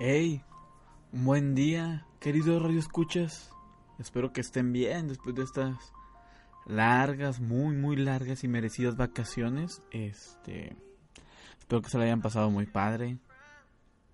Hey, 0.00 0.44
un 1.12 1.24
buen 1.24 1.56
día, 1.56 2.06
queridos 2.20 2.62
radioescuchas. 2.62 3.50
Espero 3.98 4.32
que 4.32 4.40
estén 4.40 4.72
bien 4.72 5.08
después 5.08 5.34
de 5.34 5.42
estas 5.42 5.92
largas, 6.66 7.40
muy, 7.40 7.74
muy 7.74 7.96
largas 7.96 8.44
y 8.44 8.48
merecidas 8.48 8.96
vacaciones. 8.96 9.82
Este, 9.90 10.76
espero 11.58 11.82
que 11.82 11.90
se 11.90 11.98
la 11.98 12.04
hayan 12.04 12.22
pasado 12.22 12.48
muy 12.48 12.66
padre. 12.66 13.18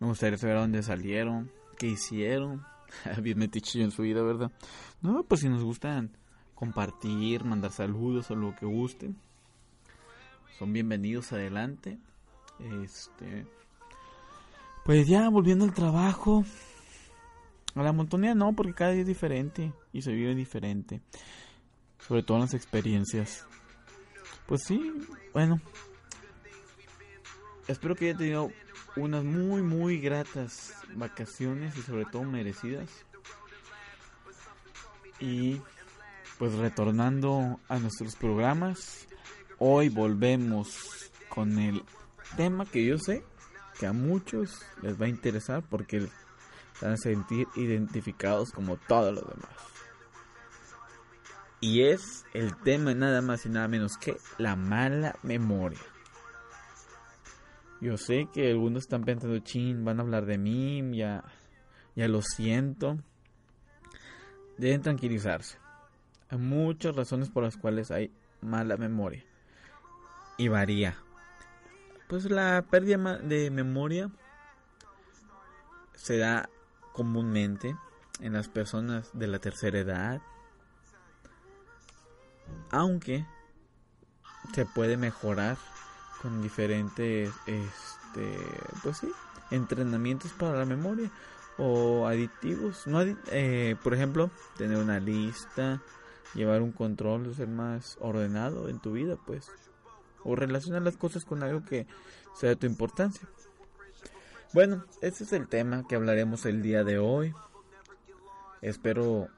Me 0.01 0.07
gustaría 0.07 0.39
saber 0.39 0.57
a 0.57 0.61
dónde 0.61 0.83
salieron, 0.83 1.53
qué 1.77 1.89
hicieron. 1.89 2.65
bien 3.23 3.39
metichillo 3.39 3.85
en 3.85 3.91
su 3.91 4.05
vida, 4.05 4.23
¿verdad? 4.23 4.51
No, 5.03 5.23
pues 5.25 5.43
si 5.43 5.51
nos 5.51 5.63
gustan 5.63 6.17
compartir, 6.55 7.45
mandar 7.45 7.73
saludos 7.73 8.31
o 8.31 8.37
lo 8.37 8.57
que 8.57 8.65
gusten, 8.65 9.19
son 10.59 10.73
bienvenidos 10.73 11.35
adelante. 11.35 11.99
Este, 12.83 13.47
pues 14.85 15.09
ya 15.09 15.29
volviendo 15.29 15.65
al 15.65 15.75
trabajo. 15.75 16.45
A 17.75 17.83
la 17.83 17.93
montonía 17.93 18.35
no, 18.35 18.53
porque 18.53 18.75
cada 18.75 18.93
día 18.93 19.01
es 19.01 19.07
diferente 19.07 19.73
y 19.93 20.03
se 20.03 20.13
vive 20.13 20.35
diferente. 20.35 21.01
Sobre 22.07 22.23
todo 22.23 22.37
en 22.37 22.43
las 22.43 22.55
experiencias. 22.55 23.47
Pues 24.47 24.63
sí, 24.65 24.93
bueno. 25.33 25.61
Espero 27.67 27.97
que 27.97 28.11
haya 28.11 28.19
tenido 28.19 28.51
unas 28.95 29.25
muy, 29.25 29.63
muy 29.63 29.99
gratas 29.99 30.75
vacaciones 30.95 31.77
y 31.77 31.83
sobre 31.83 32.05
todo 32.05 32.23
merecidas. 32.23 32.91
Y 35.19 35.61
pues 36.39 36.53
retornando 36.55 37.59
a 37.69 37.79
nuestros 37.79 38.17
programas, 38.17 39.09
hoy 39.59 39.89
volvemos 39.89 41.11
con 41.31 41.59
el 41.59 41.83
tema 42.37 42.67
que 42.67 42.85
yo 42.85 42.99
sé 42.99 43.25
que 43.79 43.87
a 43.87 43.93
muchos 43.93 44.63
les 44.83 45.01
va 45.01 45.07
a 45.07 45.09
interesar 45.09 45.63
porque 45.63 46.09
van 46.81 46.93
a 46.93 46.97
sentir 46.97 47.47
identificados 47.57 48.53
como 48.53 48.77
todos 48.77 49.15
los 49.15 49.27
demás. 49.27 49.51
Y 51.61 51.83
es 51.83 52.27
el 52.35 52.57
tema 52.59 52.95
nada 52.95 53.23
más 53.23 53.47
y 53.47 53.49
nada 53.49 53.69
menos 53.69 53.97
que 53.97 54.17
la 54.39 54.55
mala 54.55 55.17
memoria. 55.23 55.81
Yo 57.81 57.97
sé 57.97 58.29
que 58.33 58.51
algunos 58.51 58.85
están 58.85 59.05
pensando, 59.05 59.39
chin, 59.39 59.85
van 59.85 59.99
a 59.99 60.03
hablar 60.03 60.27
de 60.27 60.39
mí, 60.39 60.83
ya, 60.97 61.25
ya 61.97 62.09
lo 62.09 62.23
siento. 62.23 62.99
Deben 64.59 64.83
tranquilizarse. 64.83 65.59
Hay 66.29 66.39
muchas 66.39 66.97
razones 66.97 67.31
por 67.31 67.45
las 67.45 67.57
cuales 67.57 67.91
hay 67.91 68.11
mala 68.41 68.77
memoria. 68.77 69.25
Y 70.37 70.49
varía. 70.49 71.04
Pues 72.15 72.31
la 72.31 72.65
pérdida 72.71 73.19
de 73.19 73.51
memoria 73.51 74.09
se 75.97 76.17
da 76.17 76.49
comúnmente 76.93 77.77
en 78.21 78.35
las 78.35 78.47
personas 78.47 79.11
de 79.15 79.27
la 79.27 79.41
tercera 79.41 79.81
edad, 79.81 80.23
aunque 82.71 83.27
se 84.55 84.65
puede 84.65 84.97
mejorar 84.97 85.57
con 86.23 86.41
diferentes, 86.41 87.33
este, 87.47 88.39
pues 88.85 88.99
sí, 88.99 89.11
entrenamientos 89.51 90.31
para 90.35 90.57
la 90.57 90.67
memoria 90.67 91.11
o 91.59 92.07
aditivos. 92.07 92.87
No 92.87 93.01
eh, 93.03 93.75
por 93.83 93.93
ejemplo, 93.93 94.31
tener 94.57 94.77
una 94.77 95.01
lista, 95.01 95.83
llevar 96.33 96.63
un 96.63 96.71
control, 96.71 97.35
ser 97.35 97.49
más 97.49 97.99
ordenado 98.01 98.69
en 98.69 98.79
tu 98.79 98.93
vida, 98.93 99.17
pues 99.27 99.51
o 100.25 100.35
relacionar 100.35 100.83
las 100.83 100.97
cosas 100.97 101.25
con 101.25 101.43
algo 101.43 101.65
que 101.65 101.87
sea 102.35 102.51
de 102.51 102.57
tu 102.57 102.67
importancia. 102.67 103.29
Bueno, 104.53 104.85
este 105.01 105.25
es 105.25 105.33
el 105.33 105.49
tema 105.49 105.87
que 105.87 105.97
hablaremos 105.97 106.47
el 106.47 106.63
día 106.63 106.85
de 106.85 106.99
hoy. 106.99 107.35
Espero 108.63 109.29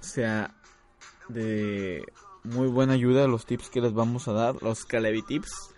sea 0.00 0.54
de 1.28 2.04
muy 2.42 2.68
buena 2.68 2.94
ayuda 2.94 3.26
los 3.26 3.44
tips 3.44 3.68
que 3.70 3.80
les 3.80 3.92
vamos 3.92 4.28
a 4.28 4.32
dar, 4.32 4.62
los 4.62 4.84
Calevi 4.84 5.22
tips, 5.22 5.74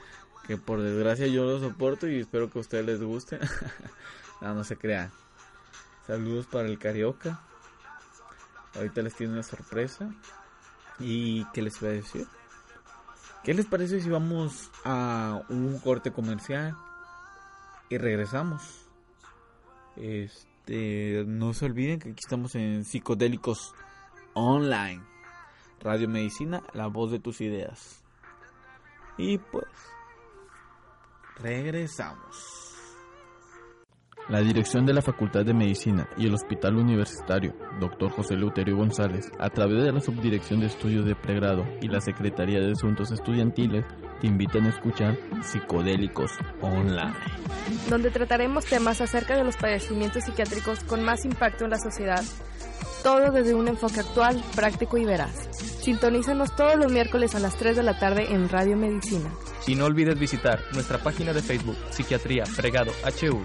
que 0.46 0.56
por 0.56 0.80
desgracia 0.80 1.26
yo 1.26 1.44
los 1.44 1.62
soporto 1.62 2.08
y 2.08 2.20
espero 2.20 2.50
que 2.50 2.58
a 2.58 2.60
ustedes 2.60 2.86
les 2.86 3.02
guste. 3.02 3.38
no, 4.40 4.54
no 4.54 4.64
se 4.64 4.76
crean. 4.76 5.10
Saludos 6.06 6.46
para 6.46 6.68
el 6.68 6.78
Carioca. 6.78 7.40
Ahorita 8.74 9.02
les 9.02 9.14
tiene 9.14 9.32
una 9.32 9.42
sorpresa. 9.42 10.12
¿Y 10.98 11.44
qué 11.52 11.62
les 11.62 11.80
voy 11.80 11.90
a 11.90 11.92
decir? 11.92 12.26
¿Qué 13.44 13.54
les 13.54 13.66
parece 13.66 14.00
si 14.00 14.08
vamos 14.08 14.70
a 14.84 15.42
un 15.48 15.80
corte 15.80 16.12
comercial 16.12 16.76
y 17.90 17.98
regresamos? 17.98 18.88
Este, 19.96 21.24
no 21.26 21.52
se 21.52 21.64
olviden 21.64 21.98
que 21.98 22.10
aquí 22.10 22.20
estamos 22.22 22.54
en 22.54 22.84
Psicodélicos 22.84 23.74
Online. 24.34 25.02
Radio 25.80 26.08
Medicina, 26.08 26.62
la 26.72 26.86
voz 26.86 27.10
de 27.10 27.18
tus 27.18 27.40
ideas. 27.40 28.04
Y 29.18 29.38
pues 29.38 29.66
regresamos. 31.40 32.71
La 34.28 34.40
dirección 34.40 34.86
de 34.86 34.94
la 34.94 35.02
Facultad 35.02 35.44
de 35.44 35.52
Medicina 35.52 36.08
y 36.16 36.26
el 36.26 36.34
Hospital 36.34 36.76
Universitario, 36.76 37.54
Dr. 37.80 38.10
José 38.10 38.36
Leuterio 38.36 38.76
González, 38.76 39.30
a 39.38 39.50
través 39.50 39.82
de 39.82 39.92
la 39.92 40.00
Subdirección 40.00 40.60
de 40.60 40.66
Estudios 40.66 41.04
de 41.04 41.16
Pregrado 41.16 41.64
y 41.80 41.88
la 41.88 42.00
Secretaría 42.00 42.60
de 42.60 42.72
Asuntos 42.72 43.10
Estudiantiles, 43.10 43.84
te 44.20 44.28
invitan 44.28 44.66
a 44.66 44.68
escuchar 44.68 45.18
Psicodélicos 45.42 46.30
Online, 46.60 47.14
donde 47.90 48.10
trataremos 48.10 48.64
temas 48.64 49.00
acerca 49.00 49.36
de 49.36 49.42
los 49.42 49.56
padecimientos 49.56 50.24
psiquiátricos 50.24 50.84
con 50.84 51.02
más 51.02 51.24
impacto 51.24 51.64
en 51.64 51.70
la 51.70 51.78
sociedad, 51.78 52.22
todo 53.02 53.32
desde 53.32 53.54
un 53.54 53.66
enfoque 53.66 54.00
actual, 54.00 54.40
práctico 54.54 54.96
y 54.96 55.04
veraz. 55.04 55.48
Sintonízanos 55.82 56.54
todos 56.54 56.76
los 56.76 56.92
miércoles 56.92 57.34
a 57.34 57.40
las 57.40 57.56
3 57.56 57.76
de 57.76 57.82
la 57.82 57.98
tarde 57.98 58.32
en 58.32 58.48
Radio 58.48 58.76
Medicina. 58.76 59.30
Y 59.66 59.74
no 59.74 59.86
olvides 59.86 60.16
visitar 60.16 60.60
nuestra 60.72 60.98
página 60.98 61.32
de 61.32 61.42
Facebook, 61.42 61.76
Psiquiatría 61.90 62.44
Pregado 62.56 62.92
HU. 63.04 63.42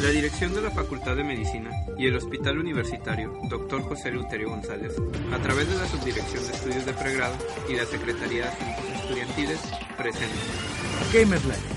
La 0.00 0.12
dirección 0.12 0.54
de 0.54 0.60
la 0.60 0.70
Facultad 0.70 1.16
de 1.16 1.24
Medicina 1.24 1.70
y 1.98 2.06
el 2.06 2.16
Hospital 2.16 2.58
Universitario 2.58 3.32
Dr. 3.48 3.82
José 3.82 4.12
Luterio 4.12 4.50
González, 4.50 4.94
a 5.32 5.38
través 5.38 5.68
de 5.68 5.74
la 5.74 5.86
Subdirección 5.88 6.46
de 6.46 6.52
Estudios 6.52 6.86
de 6.86 6.92
Pregrado 6.92 7.34
y 7.68 7.74
la 7.74 7.84
Secretaría 7.86 8.44
de 8.44 8.48
Asuntos 8.50 9.00
Estudiantiles, 9.02 9.60
presenta 9.96 10.36
Gamer 11.12 11.44
Life. 11.44 11.76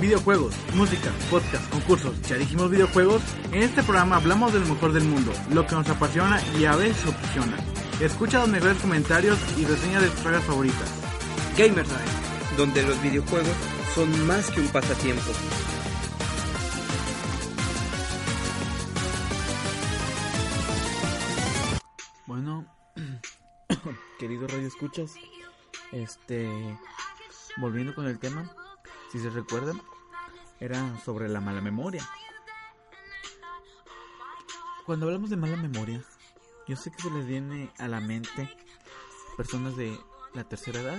Videojuegos, 0.00 0.54
música, 0.74 1.10
podcast, 1.30 1.68
concursos, 1.70 2.20
ya 2.22 2.36
dijimos 2.36 2.70
videojuegos. 2.70 3.22
En 3.50 3.62
este 3.62 3.82
programa 3.82 4.16
hablamos 4.16 4.52
del 4.52 4.66
mejor 4.66 4.92
del 4.92 5.04
mundo, 5.04 5.32
lo 5.50 5.66
que 5.66 5.74
nos 5.74 5.88
apasiona 5.88 6.40
y 6.60 6.66
a 6.66 6.76
veces 6.76 7.06
opciona. 7.06 7.56
Escucha 8.00 8.40
los 8.40 8.48
mejores 8.50 8.76
comentarios 8.82 9.38
y 9.56 9.64
reseñas 9.64 10.02
de 10.02 10.10
tus 10.10 10.20
sagas 10.20 10.44
favoritas. 10.44 10.92
Gamers 11.56 11.88
Live. 11.88 12.58
donde 12.58 12.82
los 12.82 13.00
videojuegos 13.00 13.56
son 13.94 14.26
más 14.26 14.50
que 14.50 14.60
un 14.60 14.68
pasatiempo. 14.68 15.22
Bueno, 22.26 22.66
queridos 24.18 24.52
radio 24.52 24.66
escuchas, 24.68 25.14
este, 25.92 26.78
volviendo 27.56 27.94
con 27.94 28.06
el 28.06 28.18
tema, 28.18 28.54
si 29.10 29.18
se 29.18 29.30
recuerdan, 29.30 29.80
era 30.60 30.98
sobre 31.02 31.30
la 31.30 31.40
mala 31.40 31.62
memoria. 31.62 32.06
Cuando 34.84 35.06
hablamos 35.06 35.30
de 35.30 35.36
mala 35.36 35.56
memoria, 35.56 36.04
yo 36.66 36.76
sé 36.76 36.90
que 36.90 37.02
se 37.02 37.10
les 37.10 37.26
viene 37.26 37.70
a 37.78 37.88
la 37.88 38.00
mente 38.00 38.50
personas 39.36 39.76
de 39.76 39.98
la 40.34 40.44
tercera 40.44 40.80
edad, 40.80 40.98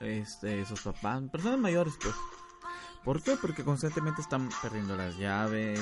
este, 0.00 0.64
sus 0.64 0.80
papás, 0.82 1.22
personas 1.30 1.58
mayores, 1.58 1.94
pues. 2.00 2.14
¿Por 3.04 3.22
qué? 3.22 3.36
Porque 3.36 3.64
constantemente 3.64 4.20
están 4.20 4.48
perdiendo 4.60 4.96
las 4.96 5.16
llaves 5.16 5.80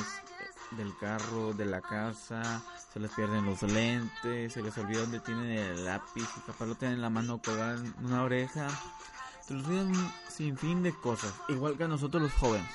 del 0.72 0.96
carro, 0.98 1.52
de 1.54 1.64
la 1.64 1.80
casa, 1.80 2.62
se 2.92 3.00
les 3.00 3.10
pierden 3.12 3.46
los 3.46 3.62
lentes, 3.62 4.52
se 4.52 4.62
les 4.62 4.76
olvida 4.78 5.00
dónde 5.00 5.20
tienen 5.20 5.50
el 5.50 5.84
lápiz, 5.84 6.28
y 6.36 6.40
capaz 6.40 6.66
lo 6.66 6.74
tienen 6.74 6.96
en 6.96 7.02
la 7.02 7.10
mano 7.10 7.40
colgado 7.42 7.78
en 7.78 7.94
una 8.04 8.22
oreja. 8.22 8.68
Se 9.46 9.54
les 9.54 9.64
olvidan 9.64 9.88
un 9.88 10.12
sinfín 10.28 10.82
de 10.82 10.92
cosas, 10.94 11.32
igual 11.48 11.76
que 11.76 11.84
a 11.84 11.88
nosotros 11.88 12.22
los 12.22 12.32
jóvenes. 12.32 12.68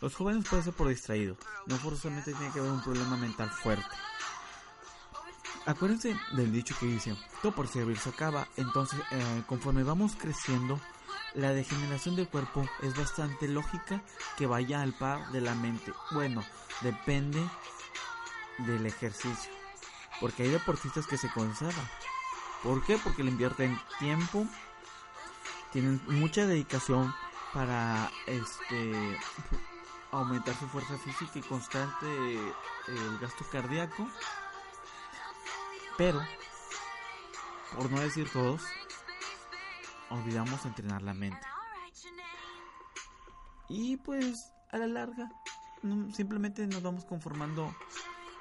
Los 0.00 0.14
jóvenes 0.14 0.48
pueden 0.48 0.64
ser 0.64 0.74
por 0.74 0.88
distraídos, 0.88 1.38
no 1.66 1.76
forzosamente 1.76 2.32
tiene 2.32 2.52
que 2.52 2.58
haber 2.58 2.72
un 2.72 2.82
problema 2.82 3.16
mental 3.16 3.50
fuerte. 3.50 3.86
Acuérdense 5.64 6.16
del 6.32 6.52
dicho 6.52 6.74
que 6.78 6.86
dice, 6.86 7.14
todo 7.40 7.52
por 7.52 7.68
servir 7.68 7.96
se 7.96 8.08
acaba, 8.08 8.48
entonces 8.56 8.98
eh, 9.12 9.42
conforme 9.46 9.84
vamos 9.84 10.16
creciendo, 10.16 10.80
la 11.34 11.52
degeneración 11.52 12.16
del 12.16 12.28
cuerpo 12.28 12.68
es 12.82 12.96
bastante 12.96 13.46
lógica 13.46 14.02
que 14.36 14.46
vaya 14.46 14.82
al 14.82 14.92
par 14.92 15.30
de 15.30 15.40
la 15.40 15.54
mente. 15.54 15.92
Bueno, 16.10 16.42
depende 16.80 17.40
del 18.58 18.86
ejercicio, 18.86 19.52
porque 20.20 20.42
hay 20.42 20.50
deportistas 20.50 21.06
que 21.06 21.16
se 21.16 21.30
conservan. 21.30 21.88
¿Por 22.64 22.84
qué? 22.84 22.98
Porque 22.98 23.22
le 23.22 23.30
invierten 23.30 23.78
tiempo, 24.00 24.46
tienen 25.72 26.02
mucha 26.08 26.44
dedicación 26.44 27.14
para 27.54 28.10
este 28.26 29.18
aumentar 30.10 30.54
su 30.56 30.68
fuerza 30.68 30.98
física 30.98 31.38
y 31.38 31.42
constante 31.42 32.06
eh, 32.06 32.52
el 32.88 33.18
gasto 33.18 33.44
cardíaco 33.50 34.06
pero, 36.02 36.20
por 37.76 37.88
no 37.88 38.00
decir 38.00 38.28
todos, 38.32 38.60
olvidamos 40.10 40.66
entrenar 40.66 41.00
la 41.00 41.14
mente. 41.14 41.46
Y 43.68 43.98
pues, 43.98 44.52
a 44.72 44.78
la 44.78 44.88
larga, 44.88 45.30
simplemente 46.12 46.66
nos 46.66 46.82
vamos 46.82 47.04
conformando 47.04 47.72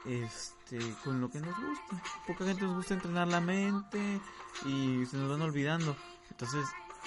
este 0.08 0.80
con 1.04 1.22
lo 1.22 1.30
que 1.30 1.40
nos 1.40 1.56
gusta. 1.56 2.02
Poca 2.26 2.46
gente 2.46 2.64
nos 2.64 2.78
gusta 2.78 2.96
entrenar 2.96 3.28
la 3.28 3.42
mente 3.42 4.20
y 4.66 5.06
se 5.06 5.18
nos 5.18 5.30
van 5.30 5.44
olvidando. 5.44 5.96
Entonces, 6.32 6.66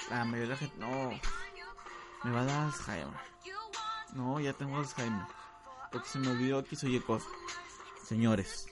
la 0.08 0.25
mayoría 0.25 0.42
de 0.42 0.49
la 0.50 0.56
gente, 0.56 0.76
no, 0.78 1.11
me 2.23 2.30
va 2.30 2.42
a 2.42 2.44
dar 2.44 2.61
Alzheimer. 2.61 3.20
No, 4.12 4.38
ya 4.38 4.52
tengo 4.52 4.76
Alzheimer. 4.76 5.26
Porque 5.90 6.08
se 6.08 6.20
me 6.20 6.28
olvidó 6.28 6.62
que 6.62 6.76
soy 6.76 7.00
cosa. 7.00 7.26
Señores, 8.04 8.68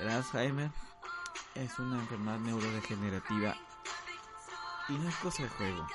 el 0.00 0.08
Alzheimer 0.08 0.70
es 1.54 1.78
una 1.78 1.98
enfermedad 1.98 2.38
neurodegenerativa 2.38 3.56
y 4.88 4.92
no 4.92 5.08
es 5.08 5.16
cosa 5.16 5.42
de 5.42 5.48
juego. 5.50 5.86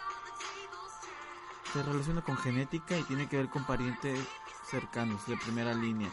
Se 1.72 1.84
relaciona 1.84 2.22
con 2.22 2.38
genética 2.38 2.98
y 2.98 3.04
tiene 3.04 3.30
que 3.30 3.38
ver 3.38 3.50
con 3.50 3.66
parientes 3.66 4.20
cercanos 4.70 5.26
de 5.28 5.38
primera 5.38 5.74
línea, 5.74 6.10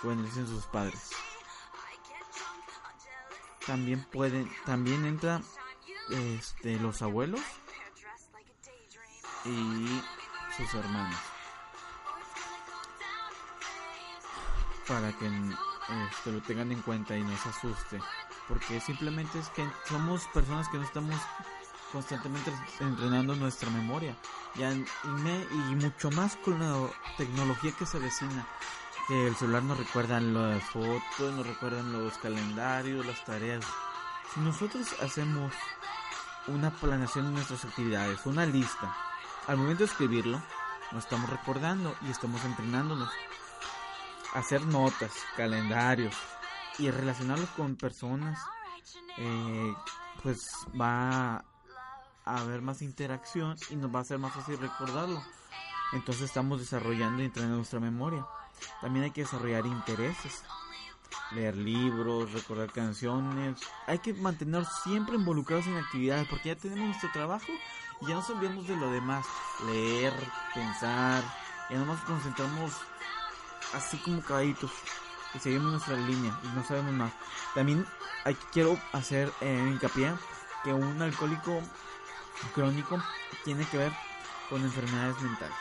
como 0.00 0.20
dicen 0.22 0.46
sus 0.46 0.66
padres. 0.66 1.10
También 3.66 4.04
pueden, 4.04 4.50
también 4.66 5.04
entra 5.04 5.40
este 6.10 6.78
los 6.80 7.00
abuelos 7.00 7.40
y 9.44 10.02
sus 10.56 10.74
hermanos. 10.74 11.18
Para 14.86 15.16
que 15.16 15.30
este, 16.10 16.32
lo 16.32 16.40
tengan 16.42 16.70
en 16.72 16.82
cuenta 16.82 17.16
y 17.16 17.22
no 17.22 17.36
se 17.36 17.48
asuste. 17.48 18.00
Porque 18.48 18.80
simplemente 18.80 19.38
es 19.38 19.48
que 19.50 19.66
somos 19.88 20.24
personas 20.34 20.68
que 20.68 20.78
no 20.78 20.84
estamos 20.84 21.16
constantemente 21.92 22.52
entrenando 22.80 23.34
nuestra 23.36 23.70
memoria. 23.70 24.16
Y, 24.54 24.60
me- 25.08 25.46
y 25.70 25.74
mucho 25.76 26.10
más 26.10 26.36
con 26.36 26.58
la 26.58 26.88
tecnología 27.16 27.72
que 27.72 27.86
se 27.86 27.96
avecina. 27.98 28.46
Que 29.08 29.26
el 29.28 29.34
celular 29.36 29.62
nos 29.64 29.78
recuerda 29.78 30.20
las 30.20 30.62
fotos, 30.64 31.34
nos 31.34 31.46
recuerdan 31.46 31.92
los 31.92 32.16
calendarios, 32.18 33.04
las 33.04 33.24
tareas. 33.24 33.64
Si 34.32 34.40
nosotros 34.40 34.94
hacemos 35.02 35.52
una 36.46 36.70
planeación 36.70 37.26
de 37.26 37.32
nuestras 37.32 37.64
actividades, 37.64 38.24
una 38.26 38.46
lista, 38.46 38.94
al 39.46 39.56
momento 39.58 39.80
de 39.84 39.90
escribirlo, 39.90 40.40
nos 40.92 41.04
estamos 41.04 41.28
recordando 41.30 41.94
y 42.02 42.10
estamos 42.10 42.44
entrenándonos 42.44 43.10
hacer 44.34 44.64
notas, 44.66 45.12
calendarios 45.36 46.14
y 46.78 46.90
relacionarlos 46.90 47.48
con 47.50 47.76
personas, 47.76 48.38
eh, 49.18 49.74
pues 50.22 50.50
va 50.80 51.44
a 52.24 52.36
haber 52.36 52.62
más 52.62 52.82
interacción 52.82 53.56
y 53.70 53.76
nos 53.76 53.94
va 53.94 54.00
a 54.00 54.04
ser 54.04 54.18
más 54.18 54.32
fácil 54.32 54.58
recordarlo. 54.58 55.22
Entonces 55.92 56.24
estamos 56.24 56.60
desarrollando 56.60 57.22
y 57.22 57.26
entrenando 57.26 57.56
nuestra 57.56 57.80
memoria. 57.80 58.26
También 58.80 59.04
hay 59.04 59.10
que 59.10 59.22
desarrollar 59.22 59.66
intereses, 59.66 60.42
leer 61.32 61.56
libros, 61.56 62.32
recordar 62.32 62.72
canciones. 62.72 63.60
Hay 63.86 63.98
que 63.98 64.14
mantenernos 64.14 64.68
siempre 64.82 65.16
involucrados 65.16 65.66
en 65.66 65.76
actividades 65.76 66.26
porque 66.28 66.50
ya 66.50 66.56
tenemos 66.56 66.86
nuestro 66.86 67.10
trabajo 67.12 67.52
y 68.00 68.06
ya 68.06 68.14
nos 68.14 68.30
olvidamos 68.30 68.66
de 68.66 68.76
lo 68.76 68.90
demás. 68.90 69.26
Leer, 69.66 70.14
pensar, 70.54 71.22
ya 71.68 71.78
nomás 71.78 72.00
concentramos 72.04 72.72
así 73.72 73.96
como 73.98 74.22
caballitos 74.22 74.70
y 75.34 75.38
seguimos 75.38 75.72
nuestra 75.72 75.96
línea 75.96 76.38
y 76.42 76.48
no 76.48 76.64
sabemos 76.64 76.92
más. 76.92 77.12
También 77.54 77.86
quiero 78.52 78.78
hacer 78.92 79.32
eh, 79.40 79.68
hincapié 79.72 80.12
que 80.64 80.72
un 80.72 81.00
alcohólico 81.00 81.60
crónico 82.54 83.02
tiene 83.44 83.64
que 83.66 83.78
ver 83.78 83.92
con 84.50 84.62
enfermedades 84.62 85.20
mentales. 85.20 85.56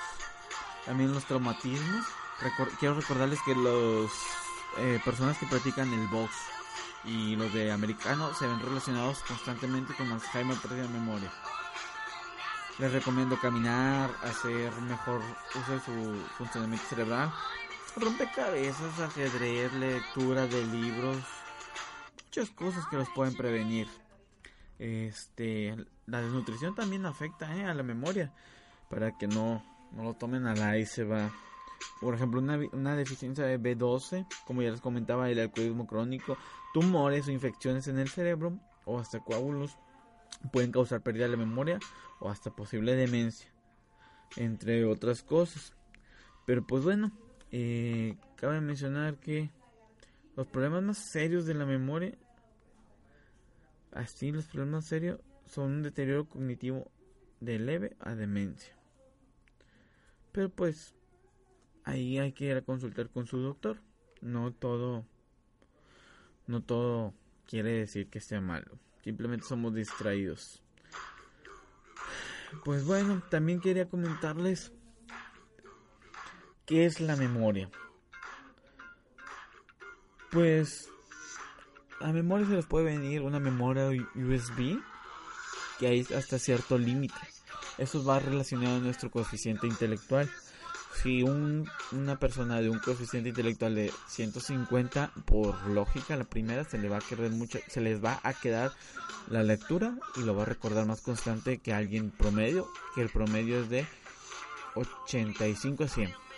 También 0.85 1.13
los 1.13 1.25
traumatismos. 1.25 2.05
Recor- 2.41 2.75
quiero 2.79 2.95
recordarles 2.95 3.39
que 3.45 3.53
los 3.55 4.11
eh, 4.77 4.99
personas 5.05 5.37
que 5.37 5.45
practican 5.45 5.93
el 5.93 6.07
box 6.07 6.33
y 7.03 7.35
los 7.35 7.53
de 7.53 7.71
americano 7.71 8.33
se 8.33 8.47
ven 8.47 8.59
relacionados 8.59 9.19
constantemente 9.27 9.93
con 9.95 10.11
Alzheimer, 10.11 10.57
pérdida 10.57 10.83
de 10.83 10.89
memoria. 10.89 11.31
Les 12.77 12.91
recomiendo 12.91 13.39
caminar, 13.39 14.09
hacer 14.23 14.71
mejor 14.81 15.21
uso 15.55 15.71
de 15.71 15.79
su 15.81 16.25
funcionamiento 16.37 16.85
cerebral, 16.87 17.31
rompecabezas, 17.95 18.99
ajedrez, 18.99 19.73
lectura 19.73 20.47
de 20.47 20.65
libros, 20.65 21.17
muchas 22.25 22.49
cosas 22.51 22.85
que 22.89 22.97
los 22.97 23.09
pueden 23.09 23.35
prevenir. 23.35 23.87
Este, 24.79 25.75
la 26.05 26.21
desnutrición 26.21 26.73
también 26.73 27.05
afecta 27.05 27.55
eh, 27.55 27.65
a 27.65 27.73
la 27.73 27.83
memoria, 27.83 28.33
para 28.89 29.17
que 29.17 29.27
no, 29.27 29.63
no 29.91 30.03
lo 30.03 30.13
tomen 30.13 30.47
a 30.47 30.55
la 30.55 30.77
y 30.77 30.85
se 30.85 31.03
va. 31.03 31.31
Por 31.99 32.15
ejemplo, 32.15 32.39
una, 32.39 32.59
una 32.73 32.95
deficiencia 32.95 33.43
de 33.43 33.59
B12, 33.59 34.25
como 34.45 34.61
ya 34.61 34.71
les 34.71 34.81
comentaba, 34.81 35.29
el 35.29 35.39
alcoholismo 35.39 35.87
crónico, 35.87 36.37
tumores 36.73 37.27
o 37.27 37.31
infecciones 37.31 37.87
en 37.87 37.99
el 37.99 38.09
cerebro 38.09 38.57
o 38.85 38.99
hasta 38.99 39.19
coágulos 39.19 39.77
pueden 40.51 40.71
causar 40.71 41.01
pérdida 41.01 41.25
de 41.25 41.31
la 41.31 41.37
memoria 41.37 41.79
o 42.19 42.29
hasta 42.29 42.51
posible 42.51 42.95
demencia, 42.95 43.51
entre 44.37 44.85
otras 44.85 45.23
cosas. 45.23 45.73
Pero 46.45 46.65
pues 46.65 46.83
bueno, 46.83 47.11
eh, 47.51 48.17
cabe 48.35 48.61
mencionar 48.61 49.17
que 49.17 49.49
los 50.35 50.47
problemas 50.47 50.83
más 50.83 50.97
serios 50.97 51.45
de 51.45 51.53
la 51.53 51.65
memoria, 51.65 52.17
así 53.91 54.31
los 54.31 54.47
problemas 54.47 54.85
serios, 54.85 55.19
son 55.45 55.71
un 55.71 55.83
deterioro 55.83 56.27
cognitivo 56.27 56.89
de 57.41 57.59
leve 57.59 57.97
a 57.99 58.15
demencia. 58.15 58.75
Pero 60.31 60.49
pues 60.49 60.95
ahí 61.83 62.17
hay 62.17 62.31
que 62.31 62.45
ir 62.45 62.55
a 62.55 62.61
consultar 62.61 63.09
con 63.09 63.27
su 63.27 63.37
doctor. 63.39 63.81
No 64.21 64.53
todo, 64.53 65.05
no 66.47 66.61
todo 66.61 67.13
quiere 67.47 67.73
decir 67.73 68.07
que 68.07 68.21
sea 68.21 68.39
malo. 68.39 68.79
Simplemente 69.03 69.45
somos 69.45 69.73
distraídos. 69.73 70.61
Pues 72.63 72.85
bueno, 72.85 73.21
también 73.29 73.59
quería 73.59 73.89
comentarles 73.89 74.71
qué 76.71 76.85
es 76.85 77.01
la 77.01 77.17
memoria. 77.17 77.69
Pues 80.31 80.87
a 81.99 82.13
memoria 82.13 82.47
se 82.47 82.53
les 82.53 82.65
puede 82.65 82.85
venir 82.85 83.23
una 83.23 83.41
memoria 83.41 83.89
USB 84.15 84.79
que 85.77 85.87
hay 85.87 86.07
hasta 86.15 86.39
cierto 86.39 86.77
límite. 86.77 87.19
Eso 87.77 88.05
va 88.05 88.19
relacionado 88.19 88.77
a 88.77 88.79
nuestro 88.79 89.11
coeficiente 89.11 89.67
intelectual. 89.67 90.29
Si 91.03 91.23
una 91.23 92.17
persona 92.19 92.61
de 92.61 92.69
un 92.69 92.79
coeficiente 92.79 93.27
intelectual 93.27 93.75
de 93.75 93.91
150, 94.07 95.11
por 95.25 95.61
lógica, 95.67 96.15
la 96.15 96.23
primera 96.23 96.63
se 96.63 96.77
le 96.77 96.87
va 96.87 96.99
a 96.99 97.01
quedar 97.01 97.31
mucho, 97.31 97.59
se 97.67 97.81
les 97.81 98.01
va 98.01 98.21
a 98.23 98.33
quedar 98.33 98.71
la 99.27 99.43
lectura 99.43 99.97
y 100.15 100.21
lo 100.21 100.35
va 100.35 100.43
a 100.43 100.45
recordar 100.45 100.85
más 100.85 101.01
constante 101.01 101.57
que 101.57 101.73
alguien 101.73 102.11
promedio, 102.11 102.65
que 102.95 103.01
el 103.01 103.09
promedio 103.09 103.59
es 103.59 103.69
de 103.69 103.85
85 104.75 105.83
a 105.83 105.87
100. 105.89 106.30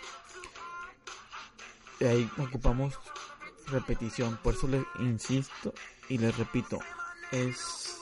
Y 2.00 2.04
ahí 2.04 2.30
ocupamos 2.38 2.94
repetición, 3.68 4.38
por 4.42 4.54
eso 4.54 4.68
les 4.68 4.84
insisto 4.98 5.72
y 6.08 6.18
les 6.18 6.36
repito, 6.36 6.78
es 7.30 7.98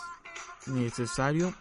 necesario 0.67 1.55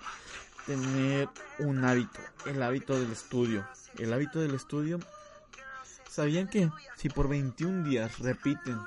tener 0.66 1.30
un 1.60 1.84
hábito, 1.84 2.20
el 2.46 2.62
hábito 2.64 3.00
del 3.00 3.12
estudio. 3.12 3.68
El 3.98 4.14
hábito 4.14 4.40
del 4.40 4.56
estudio, 4.56 5.00
¿sabían 6.10 6.48
que 6.48 6.70
si 6.96 7.10
por 7.10 7.28
21 7.28 7.84
días 7.84 8.20
repiten 8.20 8.80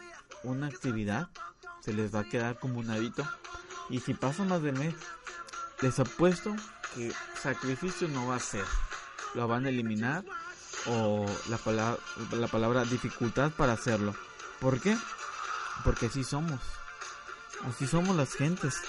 una 0.42 0.66
actividad, 0.66 1.28
se 1.80 1.92
les 1.92 2.14
va 2.14 2.20
a 2.20 2.28
quedar 2.28 2.58
como 2.58 2.78
un 2.78 2.90
hábito? 2.90 3.28
Y 3.90 4.00
si 4.00 4.14
pasa 4.14 4.44
más 4.44 4.62
de 4.62 4.72
mes, 4.72 4.94
les 5.82 5.98
apuesto 5.98 6.56
que 6.94 7.12
sacrificio 7.40 8.08
no 8.08 8.28
va 8.28 8.36
a 8.36 8.40
ser. 8.40 8.64
Lo 9.34 9.46
van 9.46 9.66
a 9.66 9.68
eliminar 9.68 10.24
o 10.86 11.26
la 11.48 11.58
palabra, 11.58 11.98
la 12.32 12.48
palabra 12.48 12.84
dificultad 12.84 13.50
para 13.52 13.72
hacerlo. 13.72 14.14
¿Por 14.60 14.80
qué? 14.80 14.96
Porque 15.82 16.06
así 16.06 16.24
somos. 16.24 16.60
Así 17.68 17.86
somos 17.86 18.16
las 18.16 18.34
gentes. 18.34 18.80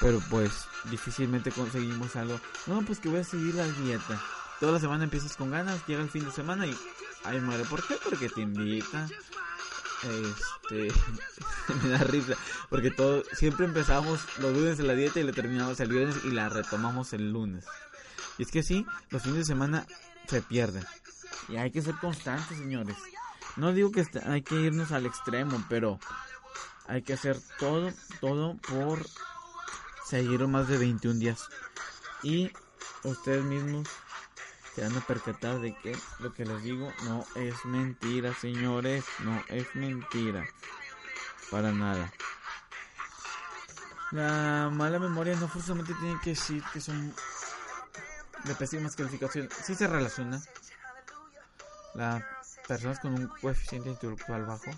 Pero 0.00 0.20
pues 0.30 0.66
difícilmente 0.90 1.50
conseguimos 1.50 2.16
algo. 2.16 2.40
No, 2.66 2.82
pues 2.82 3.00
que 3.00 3.08
voy 3.08 3.20
a 3.20 3.24
seguir 3.24 3.54
la 3.54 3.64
dieta. 3.64 4.20
Toda 4.60 4.72
la 4.72 4.80
semana 4.80 5.04
empiezas 5.04 5.36
con 5.36 5.50
ganas, 5.50 5.86
llega 5.86 6.02
el 6.02 6.10
fin 6.10 6.24
de 6.24 6.32
semana 6.32 6.66
y... 6.66 6.76
Ay, 7.24 7.40
madre, 7.40 7.64
¿por 7.64 7.86
qué? 7.86 7.96
Porque 8.02 8.28
te 8.28 8.42
invita. 8.42 9.08
Este... 10.02 10.92
me 11.82 11.88
da 11.90 11.98
risa. 11.98 12.34
Porque 12.68 12.90
todo... 12.90 13.22
Siempre 13.32 13.66
empezamos 13.66 14.20
los 14.38 14.54
lunes 14.54 14.78
de 14.78 14.84
la 14.84 14.94
dieta 14.94 15.20
y 15.20 15.24
la 15.24 15.32
terminamos 15.32 15.80
el 15.80 15.88
viernes 15.88 16.24
y 16.24 16.30
la 16.30 16.48
retomamos 16.48 17.12
el 17.12 17.32
lunes. 17.32 17.64
Y 18.38 18.42
es 18.42 18.50
que 18.50 18.62
sí, 18.62 18.86
los 19.10 19.22
fines 19.22 19.38
de 19.38 19.44
semana 19.44 19.86
se 20.26 20.42
pierden. 20.42 20.84
Y 21.48 21.56
hay 21.56 21.70
que 21.70 21.82
ser 21.82 21.94
constantes, 21.96 22.58
señores. 22.58 22.96
No 23.56 23.72
digo 23.72 23.90
que 23.90 24.06
hay 24.26 24.42
que 24.42 24.54
irnos 24.54 24.92
al 24.92 25.06
extremo, 25.06 25.64
pero 25.68 25.98
hay 26.86 27.02
que 27.02 27.14
hacer 27.14 27.38
todo, 27.58 27.92
todo 28.20 28.56
por 28.68 29.06
seguir 30.04 30.46
más 30.46 30.68
de 30.68 30.78
21 30.78 31.18
días. 31.18 31.48
Y 32.22 32.52
ustedes 33.02 33.44
mismos 33.44 33.88
se 34.74 34.82
van 34.82 34.96
a 34.96 35.00
percatar 35.00 35.60
de 35.60 35.74
que 35.74 35.96
lo 36.18 36.32
que 36.34 36.44
les 36.44 36.62
digo 36.62 36.92
no 37.04 37.24
es 37.34 37.54
mentira, 37.64 38.34
señores. 38.34 39.04
No 39.20 39.42
es 39.48 39.74
mentira. 39.74 40.46
Para 41.50 41.72
nada. 41.72 42.12
La 44.12 44.70
mala 44.70 44.98
memoria 44.98 45.34
no 45.36 45.48
forzosamente 45.48 45.94
tiene 45.94 46.20
que 46.22 46.30
decir 46.30 46.62
que 46.72 46.80
son 46.80 47.14
de 48.44 48.54
pésimas 48.54 48.94
calificaciones. 48.94 49.52
Sí 49.64 49.74
se 49.74 49.86
relaciona. 49.86 50.40
Las 51.96 52.22
personas 52.68 53.00
con 53.00 53.14
un 53.14 53.26
coeficiente 53.40 53.88
intelectual 53.88 54.44
bajo 54.44 54.70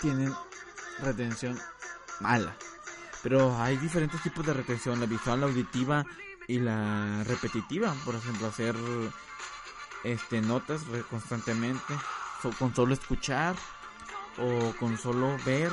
tienen 0.00 0.34
retención 0.98 1.56
mala. 2.18 2.56
Pero 3.22 3.56
hay 3.60 3.76
diferentes 3.76 4.20
tipos 4.22 4.44
de 4.44 4.54
retención, 4.54 4.98
la 4.98 5.06
visual, 5.06 5.40
la 5.40 5.46
auditiva 5.46 6.04
y 6.48 6.58
la 6.58 7.22
repetitiva. 7.24 7.94
Por 8.04 8.16
ejemplo, 8.16 8.48
hacer 8.48 8.74
este 10.02 10.40
notas 10.40 10.82
constantemente, 11.08 11.94
con 12.58 12.74
solo 12.74 12.92
escuchar 12.92 13.54
o 14.38 14.74
con 14.80 14.98
solo 14.98 15.36
ver. 15.44 15.70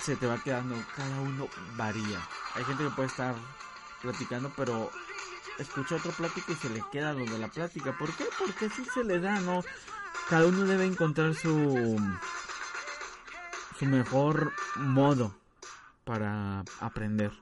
Se 0.00 0.16
te 0.16 0.26
va 0.26 0.42
quedando, 0.42 0.74
cada 0.96 1.20
uno 1.20 1.48
varía. 1.76 2.18
Hay 2.54 2.64
gente 2.64 2.84
que 2.84 2.90
puede 2.90 3.08
estar 3.08 3.34
platicando, 4.00 4.50
pero 4.56 4.90
escucha 5.58 5.96
otro 5.96 6.12
plática 6.12 6.52
y 6.52 6.54
se 6.54 6.70
le 6.70 6.82
queda 6.90 7.12
lo 7.12 7.24
de 7.24 7.38
la 7.38 7.48
plática. 7.48 7.96
¿Por 7.96 8.14
qué? 8.16 8.24
Porque 8.38 8.66
así 8.66 8.84
se 8.92 9.04
le 9.04 9.20
da, 9.20 9.40
¿no? 9.40 9.62
Cada 10.28 10.46
uno 10.46 10.64
debe 10.64 10.84
encontrar 10.84 11.34
su 11.34 11.98
su 13.78 13.86
mejor 13.86 14.52
modo 14.76 15.34
para 16.04 16.64
aprender. 16.80 17.32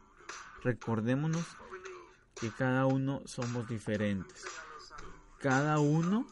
Recordémonos 0.63 1.45
que 2.39 2.51
cada 2.51 2.85
uno 2.85 3.23
somos 3.25 3.67
diferentes. 3.69 4.45
Cada 5.39 5.79
uno 5.79 6.27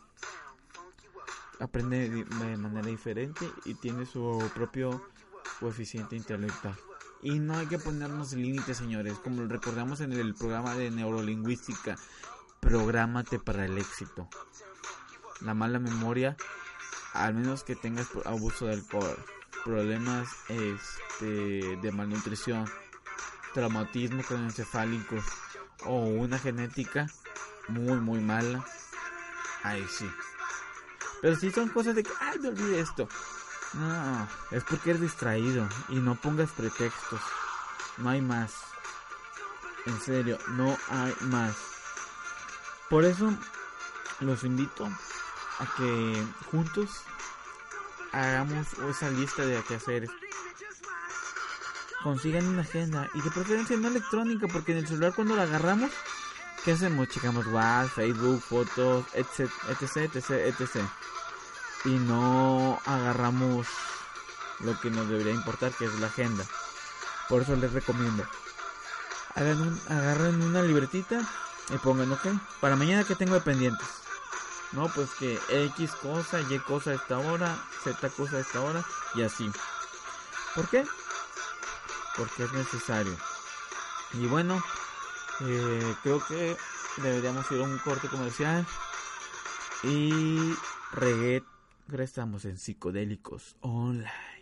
aprende 1.58 2.10
de 2.10 2.24
manera 2.56 2.86
diferente 2.86 3.50
y 3.64 3.74
tiene 3.74 4.04
su 4.04 4.50
propio 4.54 5.08
coeficiente 5.60 6.16
intelectual. 6.16 6.76
Y 7.24 7.38
no 7.40 7.56
hay 7.56 7.66
que 7.66 7.78
ponernos 7.78 8.34
límites, 8.34 8.76
señores. 8.76 9.18
Como 9.18 9.46
recordamos 9.46 10.02
en 10.02 10.12
el 10.12 10.34
programa 10.34 10.74
de 10.74 10.90
neurolingüística, 10.90 11.96
prográmate 12.60 13.38
para 13.38 13.64
el 13.64 13.78
éxito. 13.78 14.28
La 15.40 15.54
mala 15.54 15.78
memoria, 15.78 16.36
al 17.14 17.32
menos 17.32 17.64
que 17.64 17.76
tengas 17.76 18.08
abuso 18.26 18.66
de 18.66 18.74
alcohol, 18.74 19.16
problemas 19.64 20.28
este, 20.50 21.78
de 21.78 21.92
malnutrición, 21.92 22.66
traumatismo 23.54 24.22
cronioencefálico 24.22 25.16
o 25.86 26.04
una 26.04 26.38
genética 26.38 27.06
muy 27.68 28.00
muy 28.00 28.20
mala, 28.20 28.62
ahí 29.62 29.84
sí. 29.88 30.10
Pero 31.22 31.36
si 31.36 31.50
son 31.50 31.70
cosas 31.70 31.94
de 31.94 32.02
que, 32.02 32.10
ay, 32.20 32.38
me 32.38 32.48
olvidé 32.48 32.80
esto. 32.80 33.08
No, 33.76 34.28
es 34.50 34.64
porque 34.64 34.90
eres 34.90 35.02
distraído 35.02 35.68
y 35.88 35.96
no 35.96 36.14
pongas 36.14 36.50
pretextos. 36.50 37.20
No 37.98 38.10
hay 38.10 38.20
más. 38.20 38.52
En 39.86 40.00
serio, 40.00 40.38
no 40.50 40.76
hay 40.88 41.14
más. 41.22 41.54
Por 42.88 43.04
eso 43.04 43.32
los 44.20 44.44
invito 44.44 44.86
a 44.86 45.66
que 45.76 46.26
juntos 46.50 47.02
hagamos 48.12 48.72
esa 48.90 49.10
lista 49.10 49.44
de 49.44 49.58
hacer 49.58 50.08
Consigan 52.04 52.46
una 52.46 52.60
agenda 52.60 53.08
y 53.14 53.22
de 53.22 53.30
preferencia 53.30 53.78
no 53.78 53.88
electrónica 53.88 54.46
porque 54.46 54.72
en 54.72 54.78
el 54.78 54.86
celular 54.86 55.14
cuando 55.14 55.36
la 55.36 55.44
agarramos, 55.44 55.90
¿qué 56.62 56.72
hacemos? 56.72 57.08
Checamos 57.08 57.46
WhatsApp, 57.46 57.94
Facebook, 57.94 58.42
fotos, 58.42 59.06
etc, 59.14 59.50
etc, 59.70 60.14
etc, 60.14 60.30
etc. 60.30 60.82
Y 61.84 61.90
no 61.90 62.80
agarramos 62.86 63.66
lo 64.60 64.78
que 64.80 64.90
nos 64.90 65.08
debería 65.08 65.32
importar, 65.32 65.72
que 65.72 65.84
es 65.84 65.94
la 66.00 66.06
agenda. 66.06 66.44
Por 67.28 67.42
eso 67.42 67.56
les 67.56 67.72
recomiendo. 67.72 68.24
Agarren 69.34 70.42
una 70.42 70.62
libretita 70.62 71.20
y 71.70 71.78
pongan, 71.78 72.12
ok, 72.12 72.26
para 72.60 72.76
mañana 72.76 73.04
que 73.04 73.16
tengo 73.16 73.34
de 73.34 73.40
pendientes 73.40 74.04
no, 74.74 74.88
pues 74.88 75.10
que 75.14 75.38
X 75.48 75.92
cosa, 75.92 76.40
Y 76.40 76.58
cosa 76.58 76.90
a 76.90 76.94
esta 76.94 77.18
hora, 77.18 77.56
Z 77.84 78.10
cosa 78.10 78.36
a 78.36 78.40
esta 78.40 78.60
hora 78.60 78.84
y 79.14 79.22
así. 79.22 79.50
¿Por 80.54 80.68
qué? 80.68 80.84
Porque 82.16 82.44
es 82.44 82.52
necesario. 82.52 83.16
Y 84.14 84.26
bueno, 84.26 84.62
eh, 85.42 85.96
creo 86.02 86.24
que 86.26 86.56
deberíamos 86.96 87.50
ir 87.52 87.60
a 87.60 87.64
un 87.64 87.78
corte 87.78 88.08
comercial. 88.08 88.66
Y 89.84 90.54
regresamos 91.88 92.44
en 92.44 92.56
psicodélicos 92.58 93.56
online. 93.60 94.33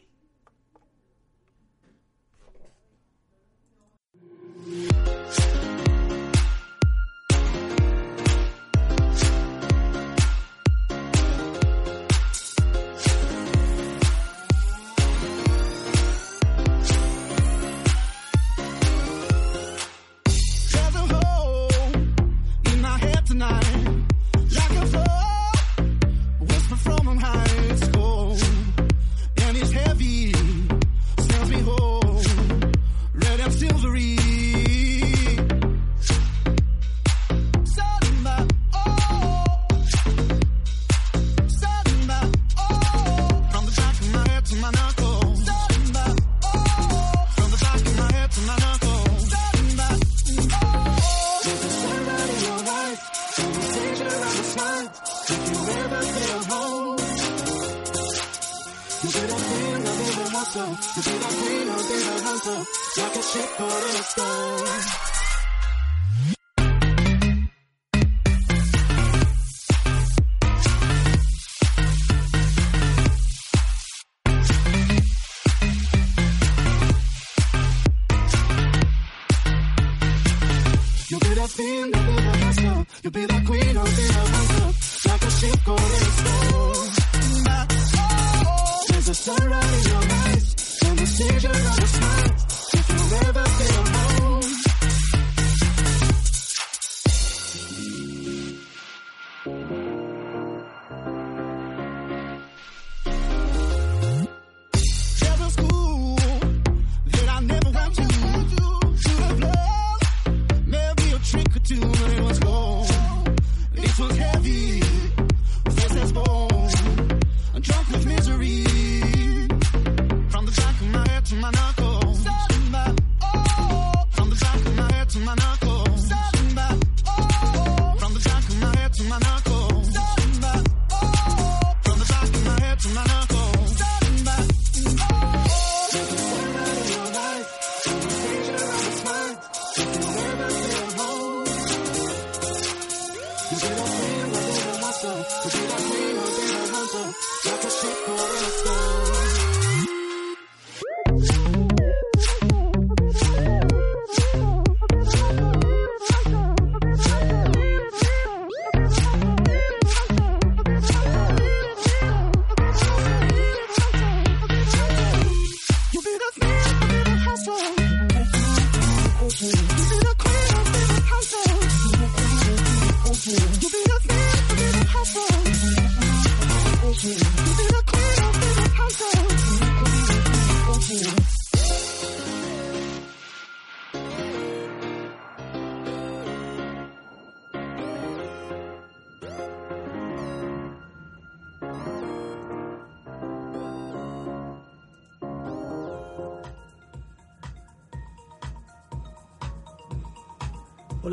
Thank 180.84 181.36
you. 181.36 181.41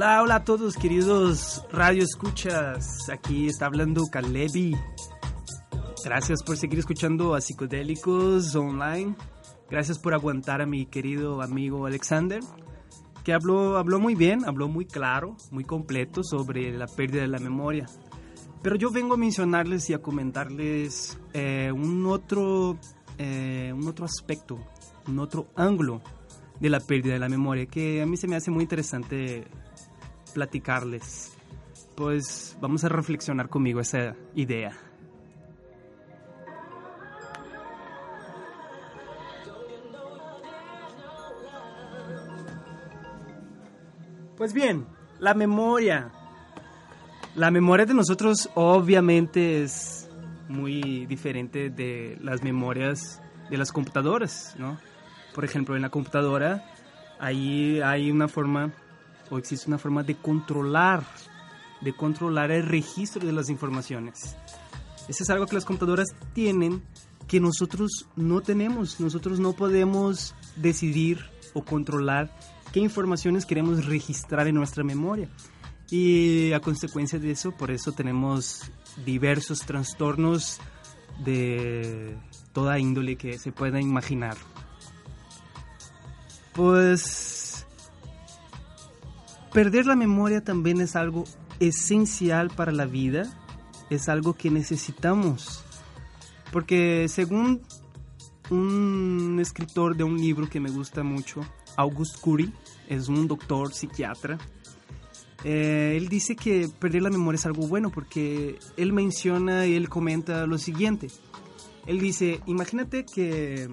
Hola, 0.01 0.23
hola 0.23 0.35
a 0.35 0.43
todos 0.45 0.77
queridos 0.77 1.61
radio 1.73 2.03
escuchas. 2.03 3.09
Aquí 3.09 3.47
está 3.47 3.65
hablando 3.65 4.05
Calebi. 4.09 4.73
Gracias 6.05 6.41
por 6.41 6.55
seguir 6.55 6.79
escuchando 6.79 7.35
a 7.35 7.41
Psicodélicos 7.41 8.55
Online. 8.55 9.13
Gracias 9.69 9.99
por 9.99 10.13
aguantar 10.13 10.61
a 10.61 10.65
mi 10.65 10.85
querido 10.85 11.41
amigo 11.41 11.85
Alexander, 11.85 12.39
que 13.25 13.33
habló, 13.33 13.75
habló 13.75 13.99
muy 13.99 14.15
bien, 14.15 14.45
habló 14.45 14.69
muy 14.69 14.85
claro, 14.85 15.35
muy 15.51 15.65
completo 15.65 16.23
sobre 16.23 16.71
la 16.71 16.87
pérdida 16.87 17.23
de 17.23 17.27
la 17.27 17.39
memoria. 17.39 17.85
Pero 18.63 18.77
yo 18.77 18.91
vengo 18.91 19.15
a 19.15 19.17
mencionarles 19.17 19.89
y 19.89 19.95
a 19.95 20.01
comentarles 20.01 21.19
eh, 21.33 21.73
un, 21.73 22.05
otro, 22.05 22.79
eh, 23.17 23.73
un 23.75 23.85
otro 23.85 24.05
aspecto, 24.05 24.59
un 25.09 25.19
otro 25.19 25.49
ángulo 25.57 26.01
de 26.57 26.69
la 26.69 26.79
pérdida 26.79 27.15
de 27.15 27.19
la 27.19 27.27
memoria 27.27 27.65
que 27.65 28.01
a 28.01 28.05
mí 28.05 28.15
se 28.15 28.29
me 28.29 28.37
hace 28.37 28.49
muy 28.49 28.63
interesante 28.63 29.45
platicarles. 30.29 31.33
Pues 31.95 32.57
vamos 32.61 32.83
a 32.83 32.89
reflexionar 32.89 33.49
conmigo 33.49 33.79
esa 33.79 34.15
idea. 34.35 34.77
Pues 44.37 44.53
bien, 44.53 44.85
la 45.19 45.33
memoria. 45.33 46.11
La 47.35 47.51
memoria 47.51 47.85
de 47.85 47.93
nosotros 47.93 48.49
obviamente 48.55 49.63
es 49.63 50.09
muy 50.47 51.05
diferente 51.05 51.69
de 51.69 52.17
las 52.21 52.41
memorias 52.41 53.21
de 53.49 53.57
las 53.57 53.71
computadoras, 53.71 54.55
¿no? 54.57 54.79
Por 55.35 55.43
ejemplo, 55.43 55.75
en 55.75 55.81
la 55.81 55.89
computadora 55.89 56.63
ahí 57.19 57.81
hay 57.81 58.11
una 58.11 58.27
forma 58.27 58.71
o 59.29 59.37
existe 59.37 59.67
una 59.67 59.77
forma 59.77 60.03
de 60.03 60.15
controlar, 60.15 61.03
de 61.81 61.93
controlar 61.93 62.51
el 62.51 62.65
registro 62.65 63.25
de 63.25 63.33
las 63.33 63.49
informaciones. 63.49 64.35
Eso 65.07 65.23
es 65.23 65.29
algo 65.29 65.45
que 65.47 65.55
las 65.55 65.65
computadoras 65.65 66.09
tienen 66.33 66.83
que 67.27 67.39
nosotros 67.39 68.07
no 68.15 68.41
tenemos. 68.41 68.99
Nosotros 68.99 69.39
no 69.39 69.53
podemos 69.53 70.35
decidir 70.55 71.25
o 71.53 71.63
controlar 71.63 72.35
qué 72.73 72.79
informaciones 72.79 73.45
queremos 73.45 73.85
registrar 73.85 74.47
en 74.47 74.55
nuestra 74.55 74.83
memoria. 74.83 75.29
Y 75.89 76.51
a 76.53 76.59
consecuencia 76.59 77.17
de 77.17 77.31
eso, 77.31 77.51
por 77.51 77.71
eso 77.71 77.91
tenemos 77.91 78.63
diversos 79.05 79.61
trastornos 79.61 80.59
de 81.23 82.15
toda 82.53 82.79
índole 82.79 83.15
que 83.15 83.39
se 83.39 83.51
pueda 83.51 83.81
imaginar. 83.81 84.37
Pues 86.53 87.38
Perder 89.53 89.87
la 89.87 89.95
memoria 89.95 90.43
también 90.43 90.79
es 90.79 90.95
algo 90.95 91.23
esencial 91.59 92.49
para 92.49 92.71
la 92.71 92.85
vida, 92.85 93.23
es 93.89 94.07
algo 94.07 94.33
que 94.33 94.51
necesitamos. 94.51 95.63
Porque 96.51 97.07
según 97.09 97.61
un 98.51 99.39
escritor 99.41 99.95
de 99.95 100.03
un 100.03 100.17
libro 100.17 100.49
que 100.49 100.59
me 100.59 100.69
gusta 100.69 101.03
mucho, 101.03 101.41
August 101.77 102.19
Curie, 102.19 102.51
es 102.87 103.07
un 103.07 103.27
doctor 103.27 103.73
psiquiatra, 103.73 104.37
eh, 105.43 105.95
él 105.95 106.09
dice 106.09 106.35
que 106.35 106.69
perder 106.79 107.03
la 107.03 107.09
memoria 107.09 107.37
es 107.37 107.45
algo 107.45 107.67
bueno 107.67 107.91
porque 107.91 108.59
él 108.77 108.93
menciona 108.93 109.65
y 109.65 109.75
él 109.75 109.89
comenta 109.89 110.45
lo 110.45 110.57
siguiente. 110.57 111.07
Él 111.87 111.99
dice, 111.99 112.41
imagínate 112.45 113.05
que, 113.05 113.69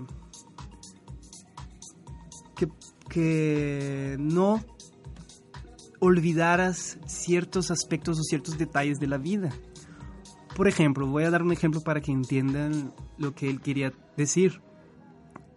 que, 2.55 2.69
que 3.09 4.17
no 4.19 4.65
olvidaras 6.07 6.99
ciertos 7.07 7.71
aspectos 7.71 8.19
o 8.19 8.23
ciertos 8.23 8.59
detalles 8.59 8.99
de 8.99 9.07
la 9.07 9.19
vida. 9.19 9.51
Por 10.57 10.69
ejemplo, 10.69 11.07
voy 11.07 11.25
a 11.25 11.31
dar 11.31 11.43
un 11.43 11.53
ejemplo 11.53 11.83
para 11.83 12.01
que 12.01 12.13
entiendan 12.13 12.95
lo 13.19 13.35
que 13.35 13.51
él 13.51 13.61
quería 13.61 13.93
decir. 14.17 14.63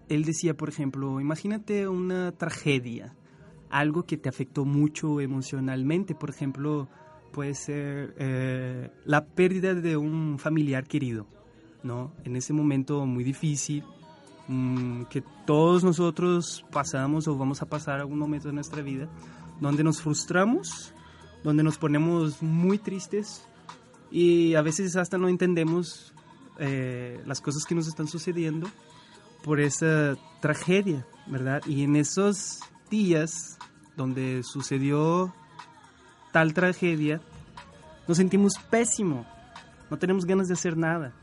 Él 0.09 0.25
decía, 0.25 0.55
por 0.55 0.69
ejemplo, 0.69 1.21
imagínate 1.21 1.87
una 1.87 2.33
tragedia, 2.33 3.15
algo 3.69 4.03
que 4.03 4.17
te 4.17 4.27
afectó 4.27 4.65
mucho 4.65 5.21
emocionalmente. 5.21 6.15
Por 6.15 6.29
ejemplo, 6.29 6.89
puede 7.31 7.53
ser 7.53 8.13
eh, 8.17 8.91
la 9.05 9.25
pérdida 9.25 9.73
de 9.73 9.95
un 9.95 10.37
familiar 10.39 10.85
querido, 10.85 11.27
¿no? 11.83 12.11
En 12.25 12.35
ese 12.35 12.51
momento 12.51 13.05
muy 13.05 13.23
difícil, 13.23 13.83
mm, 14.47 15.03
que 15.03 15.23
todos 15.45 15.83
nosotros 15.83 16.65
pasamos 16.71 17.27
o 17.27 17.37
vamos 17.37 17.61
a 17.61 17.67
pasar 17.67 17.99
algún 17.99 18.19
momento 18.19 18.49
de 18.49 18.53
nuestra 18.53 18.81
vida, 18.81 19.07
donde 19.59 19.83
nos 19.83 20.01
frustramos, 20.01 20.93
donde 21.43 21.63
nos 21.63 21.77
ponemos 21.77 22.41
muy 22.41 22.77
tristes 22.77 23.45
y 24.11 24.55
a 24.55 24.61
veces 24.61 24.95
hasta 24.95 25.17
no 25.17 25.29
entendemos 25.29 26.13
eh, 26.57 27.21
las 27.25 27.41
cosas 27.41 27.63
que 27.65 27.75
nos 27.75 27.87
están 27.87 28.07
sucediendo 28.07 28.69
por 29.43 29.59
esa 29.59 30.15
tragedia, 30.41 31.05
¿verdad? 31.27 31.61
Y 31.65 31.83
en 31.83 31.95
esos 31.95 32.59
días 32.89 33.57
donde 33.95 34.43
sucedió 34.43 35.33
tal 36.31 36.53
tragedia, 36.53 37.21
nos 38.07 38.17
sentimos 38.17 38.53
pésimo, 38.69 39.25
no 39.89 39.97
tenemos 39.97 40.25
ganas 40.25 40.47
de 40.47 40.53
hacer 40.53 40.77
nada. 40.77 41.13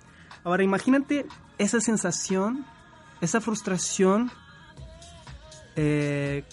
Ahora 0.44 0.62
imagínate 0.62 1.26
esa 1.58 1.80
sensación, 1.80 2.64
esa 3.20 3.40
frustración, 3.40 4.30
eh, 5.74 6.44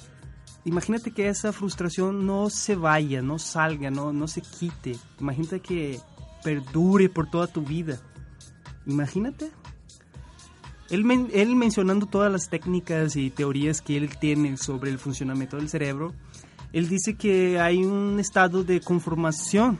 imagínate 0.65 1.11
que 1.11 1.27
esa 1.27 1.53
frustración 1.53 2.25
no 2.25 2.49
se 2.49 2.75
vaya, 2.75 3.21
no 3.21 3.39
salga, 3.39 3.91
no, 3.91 4.13
no 4.13 4.27
se 4.27 4.41
quite. 4.41 4.95
Imagínate 5.19 5.59
que 5.59 5.99
perdure 6.43 7.09
por 7.09 7.29
toda 7.29 7.47
tu 7.47 7.61
vida. 7.61 7.99
Imagínate. 8.85 9.51
Él, 10.89 11.29
él 11.33 11.55
mencionando 11.55 12.05
todas 12.05 12.31
las 12.31 12.49
técnicas 12.49 13.15
y 13.15 13.29
teorías 13.29 13.81
que 13.81 13.97
él 13.97 14.17
tiene 14.17 14.57
sobre 14.57 14.91
el 14.91 14.99
funcionamiento 14.99 15.57
del 15.57 15.69
cerebro, 15.69 16.13
él 16.73 16.89
dice 16.89 17.15
que 17.15 17.59
hay 17.59 17.83
un 17.83 18.19
estado 18.19 18.63
de 18.63 18.81
conformación 18.81 19.79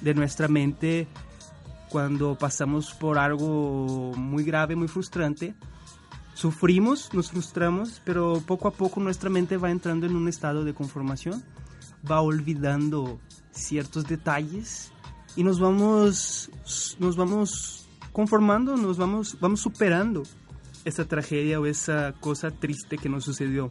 de 0.00 0.14
nuestra 0.14 0.48
mente 0.48 1.08
cuando 1.88 2.36
pasamos 2.36 2.92
por 2.92 3.18
algo 3.18 4.12
muy 4.16 4.42
grave, 4.42 4.74
muy 4.74 4.88
frustrante. 4.88 5.54
Sufrimos, 6.34 7.14
nos 7.14 7.30
frustramos, 7.30 8.02
pero 8.04 8.42
poco 8.44 8.66
a 8.66 8.72
poco 8.72 9.00
nuestra 9.00 9.30
mente 9.30 9.56
va 9.56 9.70
entrando 9.70 10.06
en 10.06 10.16
un 10.16 10.28
estado 10.28 10.64
de 10.64 10.74
conformación, 10.74 11.44
va 12.10 12.20
olvidando 12.20 13.20
ciertos 13.52 14.04
detalles 14.04 14.90
y 15.36 15.44
nos 15.44 15.60
vamos, 15.60 16.50
nos 16.98 17.16
vamos 17.16 17.86
conformando, 18.12 18.76
nos 18.76 18.98
vamos, 18.98 19.38
vamos 19.40 19.60
superando 19.60 20.24
esa 20.84 21.06
tragedia 21.06 21.60
o 21.60 21.66
esa 21.66 22.12
cosa 22.20 22.50
triste 22.50 22.98
que 22.98 23.08
nos 23.08 23.24
sucedió. 23.24 23.70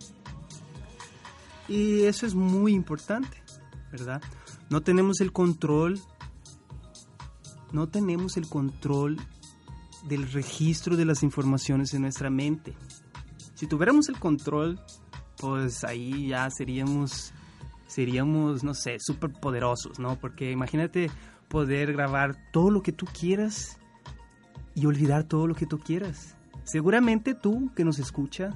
Y 1.68 2.04
eso 2.04 2.26
es 2.26 2.34
muy 2.34 2.74
importante, 2.74 3.44
¿verdad? 3.92 4.22
No 4.70 4.82
tenemos 4.82 5.22
el 5.22 5.32
control, 5.32 6.00
no 7.72 7.88
tenemos 7.90 8.38
el 8.38 8.48
control 8.48 9.18
del 10.08 10.32
registro 10.32 10.96
de 10.96 11.06
las 11.06 11.24
informaciones 11.24 11.94
en 11.94 12.02
nuestra 12.02 12.30
mente. 12.30 12.74
Si 13.56 13.68
tuviéramos 13.68 14.10
el 14.10 14.20
control, 14.20 14.80
pues 15.38 15.84
ahí 15.84 16.30
ya 16.30 16.50
seríamos, 16.50 17.34
seríamos, 17.88 18.64
no 18.64 18.74
sé, 18.74 18.98
súper 19.00 19.32
poderosos, 19.32 20.00
¿no? 20.00 20.18
Porque 20.18 20.52
imagínate 20.52 21.10
poder 21.48 21.94
grabar 21.94 22.36
todo 22.52 22.72
lo 22.72 22.82
que 22.82 22.92
tú 22.92 23.06
quieras 23.06 23.78
y 24.76 24.86
olvidar 24.86 25.24
todo 25.24 25.48
lo 25.48 25.56
que 25.56 25.66
tú 25.66 25.80
quieras. 25.80 26.36
Seguramente 26.64 27.36
tú 27.36 27.72
que 27.76 27.86
nos 27.86 28.00
escucha, 28.00 28.52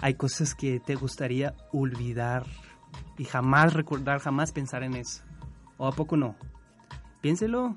hay 0.00 0.14
cosas 0.14 0.54
que 0.54 0.80
te 0.80 0.94
gustaría 0.94 1.54
olvidar 1.72 2.46
y 3.18 3.24
jamás 3.24 3.74
recordar, 3.74 4.20
jamás 4.20 4.52
pensar 4.52 4.82
en 4.82 4.94
eso. 4.94 5.22
¿O 5.76 5.86
a 5.86 5.92
poco 5.92 6.16
no? 6.16 6.36
Piénselo. 7.20 7.76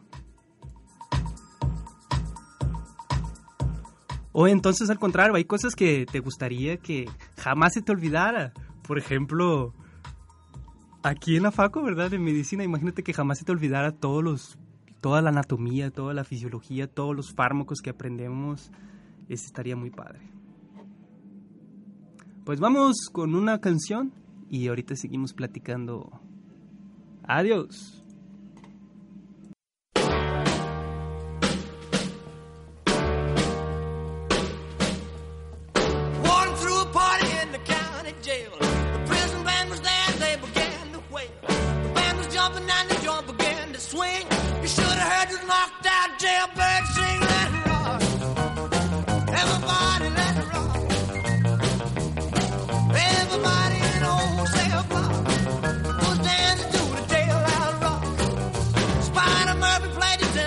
O 4.34 4.48
entonces 4.48 4.89
al 4.89 5.00
contrario, 5.00 5.36
hay 5.36 5.46
cosas 5.46 5.76
que 5.76 6.06
te 6.10 6.20
gustaría 6.20 6.78
que 6.78 7.10
jamás 7.38 7.74
se 7.74 7.82
te 7.82 7.91
olvidara. 7.91 8.54
Por 8.88 8.98
ejemplo, 8.98 9.74
aquí 11.04 11.36
en 11.36 11.44
la 11.44 11.52
faco, 11.52 11.84
¿verdad? 11.84 12.12
De 12.12 12.20
medicina, 12.20 12.63
imagínate 12.63 13.04
que 13.04 13.13
jamás 13.13 13.39
se 13.39 13.46
te 13.46 13.52
olvidara 13.52 13.91
todos 13.91 14.24
los, 14.24 14.58
toda 15.02 15.22
la 15.22 15.30
anatomía, 15.30 15.91
toda 15.91 16.13
la 16.13 16.24
fisiología, 16.24 16.88
todos 16.88 17.15
los 17.15 17.34
fármacos 17.34 17.82
que 17.82 17.89
aprendemos. 17.89 18.72
Eso 19.28 19.46
estaría 19.46 19.76
muy 19.76 19.89
padre. 19.89 20.22
Pues 22.46 22.60
vamos 22.60 23.10
con 23.12 23.36
una 23.36 23.60
canción 23.60 24.13
y 24.50 24.67
ahorita 24.67 24.96
seguimos 24.96 25.34
platicando. 25.34 26.10
Adiós. 27.24 28.01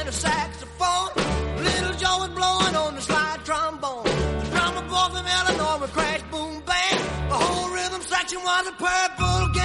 His 0.05 0.23
tenor 0.23 0.35
saxophone. 0.35 1.64
Little 1.64 1.95
Joe 1.95 2.19
was 2.19 2.29
blowing 2.31 2.77
on 2.77 2.95
the 2.95 3.01
slide 3.01 3.40
trombone. 3.45 4.05
The 4.05 4.47
drummer 4.51 4.88
boy 4.88 5.09
from 5.14 5.27
Illinois 5.27 5.79
would 5.81 5.90
crash, 5.90 6.23
boom, 6.31 6.62
bang. 6.67 6.99
The 7.29 7.35
whole 7.35 7.71
rhythm 7.75 8.03
section 8.03 8.38
was 8.43 8.67
a 8.69 8.73
purple 8.73 9.55
gang. 9.55 9.63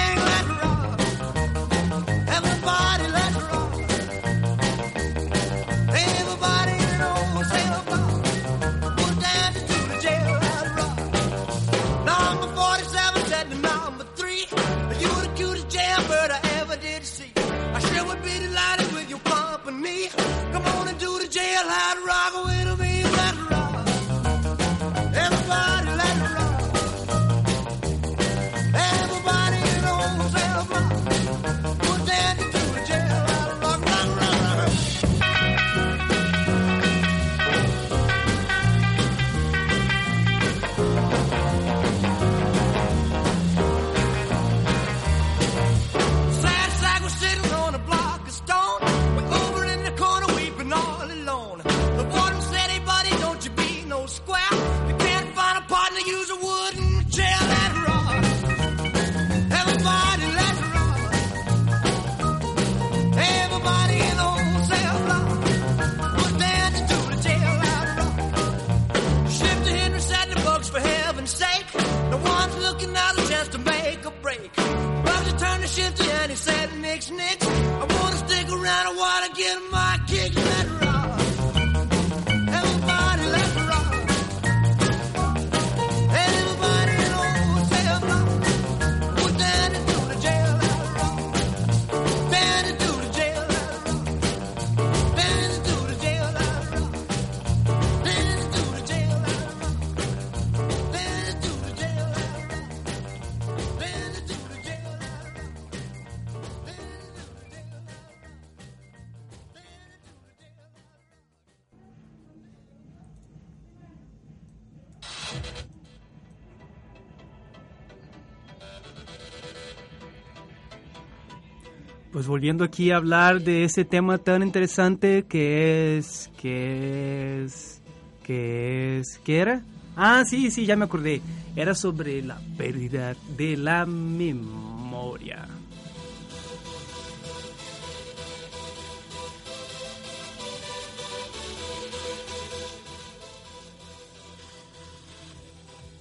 Volviendo 122.29 122.63
aquí 122.63 122.91
a 122.91 122.97
hablar 122.97 123.41
de 123.41 123.63
ese 123.63 123.83
tema 123.83 124.19
tan 124.19 124.43
interesante 124.43 125.25
que 125.27 125.97
es, 125.97 126.29
que 126.39 127.43
es, 127.43 127.81
que 128.23 128.99
es, 128.99 129.19
¿qué 129.23 129.39
era? 129.39 129.63
Ah, 129.95 130.23
sí, 130.25 130.51
sí, 130.51 130.65
ya 130.65 130.75
me 130.75 130.85
acordé. 130.85 131.21
Era 131.55 131.73
sobre 131.73 132.21
la 132.21 132.39
pérdida 132.55 133.15
de 133.35 133.57
la 133.57 133.85
memoria. 133.87 135.47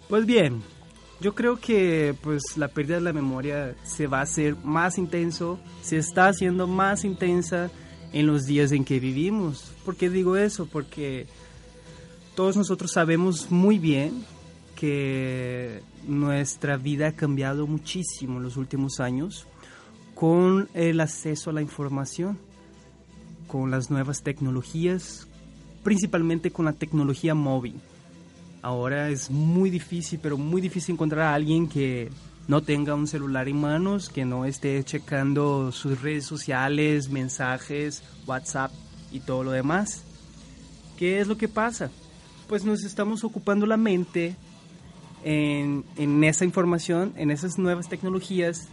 Pues 0.08 0.26
bien, 0.26 0.62
yo 1.20 1.34
creo 1.34 1.58
que 1.60 2.14
pues 2.22 2.56
la 2.56 2.68
pérdida 2.68 2.96
de 2.96 3.02
la 3.02 3.12
memoria 3.12 3.74
se 3.82 4.06
va 4.06 4.20
a 4.20 4.22
hacer 4.22 4.56
más 4.64 4.98
intenso, 4.98 5.58
se 5.82 5.98
está 5.98 6.28
haciendo 6.28 6.66
más 6.66 7.04
intensa 7.04 7.70
en 8.12 8.26
los 8.26 8.46
días 8.46 8.72
en 8.72 8.84
que 8.84 9.00
vivimos. 9.00 9.72
¿Por 9.84 9.96
qué 9.96 10.10
digo 10.10 10.36
eso? 10.36 10.66
Porque 10.66 11.26
todos 12.36 12.56
nosotros 12.56 12.92
sabemos 12.92 13.50
muy 13.50 13.78
bien 13.78 14.24
que 14.76 15.82
nuestra 16.06 16.76
vida 16.76 17.08
ha 17.08 17.12
cambiado 17.12 17.66
muchísimo 17.66 18.36
en 18.36 18.44
los 18.44 18.56
últimos 18.56 19.00
años 19.00 19.46
con 20.14 20.68
el 20.74 21.00
acceso 21.00 21.50
a 21.50 21.52
la 21.52 21.62
información, 21.62 22.38
con 23.48 23.72
las 23.72 23.90
nuevas 23.90 24.22
tecnologías, 24.22 25.26
principalmente 25.82 26.52
con 26.52 26.64
la 26.64 26.72
tecnología 26.74 27.34
móvil. 27.34 27.80
Ahora 28.62 29.08
es 29.10 29.30
muy 29.30 29.70
difícil, 29.70 30.18
pero 30.22 30.36
muy 30.36 30.60
difícil 30.60 30.94
encontrar 30.94 31.26
a 31.26 31.34
alguien 31.34 31.68
que 31.68 32.10
no 32.48 32.62
tenga 32.62 32.94
un 32.94 33.06
celular 33.06 33.48
en 33.48 33.60
manos, 33.60 34.08
que 34.08 34.24
no 34.24 34.44
esté 34.44 34.82
checando 34.82 35.70
sus 35.70 36.00
redes 36.00 36.24
sociales, 36.24 37.10
mensajes, 37.10 38.02
WhatsApp 38.26 38.72
y 39.12 39.20
todo 39.20 39.44
lo 39.44 39.50
demás. 39.52 40.02
¿Qué 40.96 41.20
es 41.20 41.28
lo 41.28 41.36
que 41.36 41.46
pasa? 41.46 41.90
Pues 42.48 42.64
nos 42.64 42.82
estamos 42.84 43.22
ocupando 43.22 43.66
la 43.66 43.76
mente 43.76 44.34
en, 45.22 45.84
en 45.96 46.24
esa 46.24 46.44
información, 46.44 47.12
en 47.16 47.30
esas 47.30 47.58
nuevas 47.58 47.88
tecnologías 47.88 48.68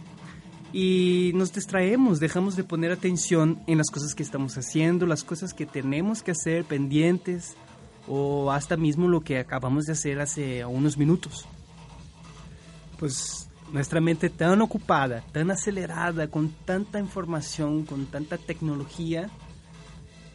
y 0.72 1.30
nos 1.34 1.52
distraemos, 1.52 2.18
dejamos 2.18 2.56
de 2.56 2.64
poner 2.64 2.90
atención 2.90 3.60
en 3.66 3.78
las 3.78 3.90
cosas 3.90 4.14
que 4.14 4.22
estamos 4.22 4.58
haciendo, 4.58 5.06
las 5.06 5.22
cosas 5.22 5.54
que 5.54 5.64
tenemos 5.64 6.22
que 6.22 6.32
hacer 6.32 6.64
pendientes 6.64 7.56
o 8.08 8.50
hasta 8.52 8.76
mismo 8.76 9.08
lo 9.08 9.20
que 9.20 9.38
acabamos 9.38 9.84
de 9.84 9.92
hacer 9.92 10.20
hace 10.20 10.64
unos 10.64 10.96
minutos. 10.96 11.46
Pues 12.98 13.48
nuestra 13.72 14.00
mente 14.00 14.30
tan 14.30 14.60
ocupada, 14.62 15.22
tan 15.32 15.50
acelerada, 15.50 16.28
con 16.28 16.50
tanta 16.64 16.98
información, 16.98 17.84
con 17.84 18.06
tanta 18.06 18.38
tecnología, 18.38 19.28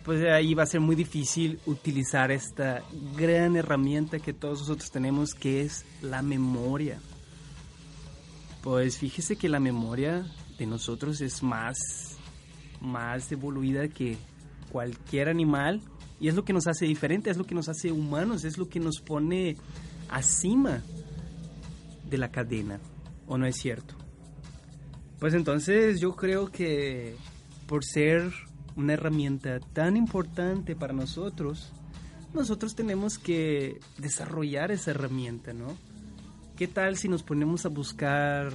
pues 0.03 0.23
ahí 0.25 0.53
va 0.53 0.63
a 0.63 0.67
ser 0.67 0.81
muy 0.81 0.95
difícil 0.95 1.59
utilizar 1.65 2.31
esta 2.31 2.83
gran 3.15 3.55
herramienta 3.55 4.19
que 4.19 4.33
todos 4.33 4.61
nosotros 4.61 4.91
tenemos, 4.91 5.33
que 5.33 5.61
es 5.61 5.85
la 6.01 6.21
memoria. 6.21 6.99
Pues 8.63 8.97
fíjese 8.97 9.35
que 9.35 9.49
la 9.49 9.59
memoria 9.59 10.25
de 10.57 10.65
nosotros 10.65 11.21
es 11.21 11.41
más, 11.41 11.77
más 12.79 13.31
evoluida 13.31 13.87
que 13.87 14.17
cualquier 14.71 15.29
animal 15.29 15.81
y 16.21 16.27
es 16.27 16.35
lo 16.35 16.45
que 16.45 16.53
nos 16.53 16.67
hace 16.67 16.85
diferente, 16.85 17.31
es 17.31 17.37
lo 17.37 17.45
que 17.45 17.55
nos 17.55 17.67
hace 17.67 17.91
humanos, 17.91 18.43
es 18.43 18.59
lo 18.59 18.69
que 18.69 18.79
nos 18.79 19.01
pone 19.01 19.57
acima 20.07 20.83
de 22.07 22.17
la 22.19 22.29
cadena, 22.29 22.79
¿o 23.25 23.39
no 23.39 23.47
es 23.47 23.55
cierto? 23.57 23.95
Pues 25.19 25.33
entonces 25.33 25.99
yo 25.99 26.15
creo 26.15 26.51
que 26.51 27.15
por 27.65 27.83
ser 27.83 28.31
una 28.75 28.93
herramienta 28.93 29.59
tan 29.73 29.97
importante 29.97 30.75
para 30.75 30.93
nosotros, 30.93 31.71
nosotros 32.35 32.75
tenemos 32.75 33.17
que 33.17 33.79
desarrollar 33.97 34.71
esa 34.71 34.91
herramienta, 34.91 35.53
¿no? 35.53 35.75
¿Qué 36.55 36.67
tal 36.67 36.97
si 36.97 37.09
nos 37.09 37.23
ponemos 37.23 37.65
a 37.65 37.69
buscar 37.69 38.53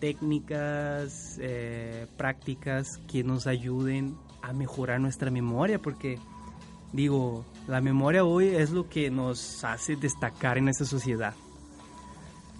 técnicas, 0.00 1.38
eh, 1.40 2.08
prácticas 2.16 2.98
que 3.06 3.22
nos 3.22 3.46
ayuden 3.46 4.16
a 4.42 4.52
mejorar 4.52 5.00
nuestra 5.00 5.30
memoria? 5.30 5.78
Porque 5.78 6.18
digo, 6.92 7.44
la 7.66 7.80
memoria 7.80 8.24
hoy 8.24 8.48
es 8.48 8.70
lo 8.70 8.88
que 8.88 9.10
nos 9.10 9.64
hace 9.64 9.96
destacar 9.96 10.58
en 10.58 10.68
esta 10.68 10.84
sociedad. 10.84 11.34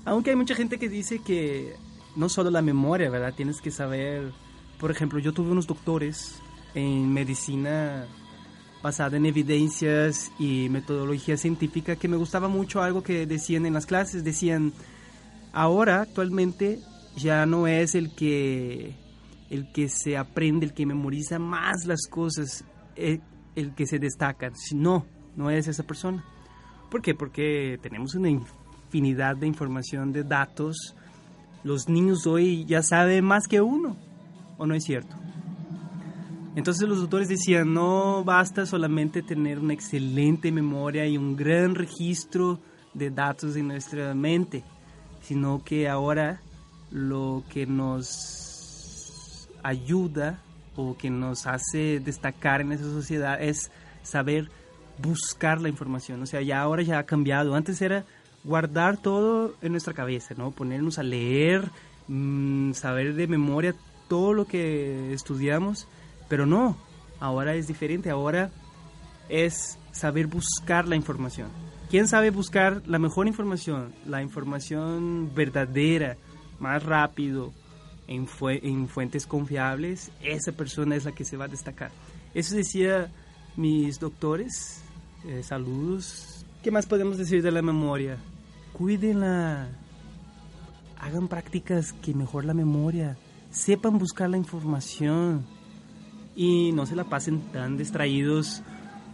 Aunque 0.05 0.31
hay 0.31 0.37
mucha 0.37 0.55
gente 0.55 0.79
que 0.79 0.89
dice 0.89 1.21
que 1.21 1.75
no 2.17 2.29
solo 2.29 2.51
la 2.51 2.63
memoria, 2.63 3.11
¿verdad? 3.11 3.35
Tienes 3.35 3.61
que 3.61 3.71
saber, 3.71 4.33
por 4.79 4.91
ejemplo, 4.91 5.19
yo 5.19 5.33
tuve 5.33 5.53
unos 5.53 5.67
doctores 5.67 6.41
en 6.75 7.13
medicina 7.13 8.07
basada 8.83 9.17
en 9.17 9.27
evidencias 9.27 10.33
y 10.39 10.69
metodología 10.69 11.37
científica 11.37 11.95
que 11.95 12.09
me 12.09 12.17
gustaba 12.17 12.49
mucho 12.49 12.83
algo 12.83 13.03
que 13.03 13.27
decían 13.27 13.65
en 13.65 13.75
las 13.75 13.87
clases, 13.87 14.25
decían, 14.25 14.73
ahora 15.53 16.03
actualmente 16.03 16.81
ya 17.17 17.47
no 17.47 17.67
es 17.69 17.95
el 17.95 18.15
que 18.15 18.97
el 19.51 19.71
que 19.71 19.89
se 19.89 20.17
aprende, 20.17 20.67
el 20.67 20.73
que 20.73 20.87
memoriza 20.87 21.39
más 21.39 21.85
las 21.85 22.07
cosas, 22.09 22.65
eh, 22.97 23.21
el 23.57 23.75
que 23.75 23.87
se 23.87 23.99
destaca. 23.99 24.51
No, 24.75 25.05
no 25.37 25.51
es 25.51 25.69
esa 25.69 25.83
persona. 25.83 26.25
¿Por 26.91 27.03
qué? 27.03 27.15
Porque 27.15 27.79
tenemos 27.83 28.15
una 28.15 28.29
infinidad 28.31 29.37
de 29.37 29.47
información, 29.47 30.13
de 30.13 30.25
datos. 30.25 30.95
Los 31.65 31.89
niños 31.89 32.27
hoy 32.27 32.65
ya 32.67 32.83
saben 32.83 33.25
más 33.25 33.47
que 33.47 33.61
uno, 33.61 33.97
¿o 34.59 34.67
no 34.67 34.75
es 34.75 34.85
cierto? 34.85 35.17
Entonces 36.55 36.87
los 36.87 37.01
autores 37.01 37.29
decían, 37.29 37.73
no 37.73 38.25
basta 38.25 38.67
solamente 38.67 39.23
tener 39.23 39.59
una 39.59 39.73
excelente 39.73 40.53
memoria 40.53 41.07
y 41.07 41.17
un 41.17 41.35
gran 41.35 41.75
registro 41.75 42.61
de 42.93 43.11
datos 43.11 43.57
en 43.57 43.69
nuestra 43.69 44.15
mente, 44.15 44.63
sino 45.23 45.65
que 45.65 45.89
ahora 45.89 46.43
lo 46.91 47.43
que 47.49 47.67
nos 47.67 49.49
ayuda 49.63 50.43
o 50.77 50.97
que 50.97 51.11
nos 51.11 51.47
hace 51.47 52.01
destacar 52.01 52.61
en 52.61 52.73
esa 52.73 52.85
sociedad 52.85 53.43
es 53.43 53.71
saber 54.03 54.49
buscar 54.99 55.61
la 55.61 55.69
información. 55.69 56.23
O 56.23 56.27
sea, 56.27 56.43
ya 56.43 56.61
ahora 56.61 56.83
ya 56.83 56.99
ha 56.99 57.07
cambiado. 57.07 57.55
Antes 57.55 57.81
era 57.83 58.05
guardar 58.45 58.97
todo 58.97 59.55
en 59.63 59.73
nuestra 59.73 59.95
cabeza, 59.95 60.35
¿no? 60.37 60.51
Ponernos 60.51 60.99
a 60.99 61.03
leer, 61.03 61.71
mmm, 62.09 62.73
saber 62.73 63.15
de 63.15 63.27
memoria 63.27 63.75
todo 64.09 64.35
lo 64.35 64.47
que 64.47 65.13
estudiamos, 65.13 65.87
pero 66.29 66.47
no, 66.47 66.77
ahora 67.21 67.55
es 67.55 67.67
diferente, 67.67 68.11
ahora 68.11 68.51
es 69.29 69.79
saber 69.93 70.27
buscar 70.27 70.89
la 70.89 70.97
información. 70.97 71.49
¿Quién 71.89 72.09
sabe 72.09 72.31
buscar 72.31 72.83
la 72.87 72.99
mejor 72.99 73.27
información? 73.27 73.93
La 74.07 74.23
información 74.23 75.31
verdadera, 75.35 76.17
más 76.59 76.83
rápido, 76.83 77.53
en, 78.13 78.27
fu 78.27 78.49
en, 78.49 78.89
fuentes 78.89 79.27
confiables, 79.27 80.11
esa 80.23 80.53
persona 80.53 80.97
es 80.97 81.05
la 81.05 81.13
que 81.13 81.25
se 81.25 81.37
va 81.37 81.47
a 81.47 81.49
destacar. 81.49 81.91
Eso 82.35 82.55
decía 82.55 83.11
mis 83.57 83.99
doctores. 83.99 84.83
Eh, 85.25 85.43
saludos. 85.43 86.45
¿Qué 86.63 86.71
más 86.71 86.87
podemos 86.87 87.19
decir 87.19 87.43
de 87.43 87.51
la 87.51 87.63
memoria? 87.63 88.19
Cuídenla. 88.73 89.69
Hagan 90.99 91.29
prácticas 91.29 91.93
que 91.93 92.15
mejor 92.15 92.45
la 92.45 92.55
memoria. 92.55 93.17
Sepan 93.51 93.99
buscar 93.99 94.31
la 94.31 94.37
información. 94.37 95.45
Y 96.35 96.73
no 96.73 96.87
se 96.87 96.97
la 96.97 97.05
pasen 97.05 97.41
tan 97.53 97.77
distraídos 97.77 98.63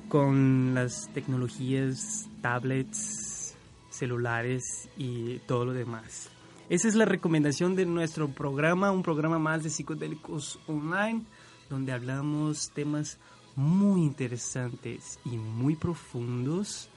con 0.08 0.74
las 0.74 1.08
tecnologías, 1.12 2.28
tablets, 2.40 3.56
celulares 3.90 4.88
y 4.96 5.38
todo 5.40 5.66
lo 5.66 5.72
demás. 5.72 6.30
Esa 6.68 6.88
es 6.88 6.94
la 6.94 7.06
recomendación 7.06 7.76
de 7.76 7.86
nuestro 7.86 8.28
programa, 8.28 8.90
un 8.90 9.02
programa 9.02 9.38
más 9.38 9.62
de 9.62 9.70
psicodélicos 9.70 10.58
online, 10.66 11.24
donde 11.70 11.92
hablamos 11.92 12.70
temas 12.74 13.18
muy 13.56 14.02
interesantes 14.02 15.18
y 15.24 15.38
muy 15.38 15.76
profundos 15.76 16.90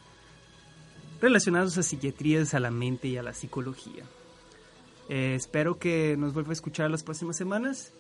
relacionados 1.22 1.78
a 1.78 1.84
psiquiatrías, 1.84 2.54
a 2.54 2.60
la 2.60 2.70
mente 2.70 3.08
y 3.08 3.16
a 3.16 3.24
la 3.24 3.34
psicología. 3.34 4.04
Eh, 5.08 5.36
espero 5.36 5.80
que 5.80 6.18
nos 6.18 6.34
vuelva 6.34 6.50
a 6.50 6.54
escuchar 6.54 6.92
las 6.92 7.04
próximas 7.04 7.38
semanas. 7.38 7.94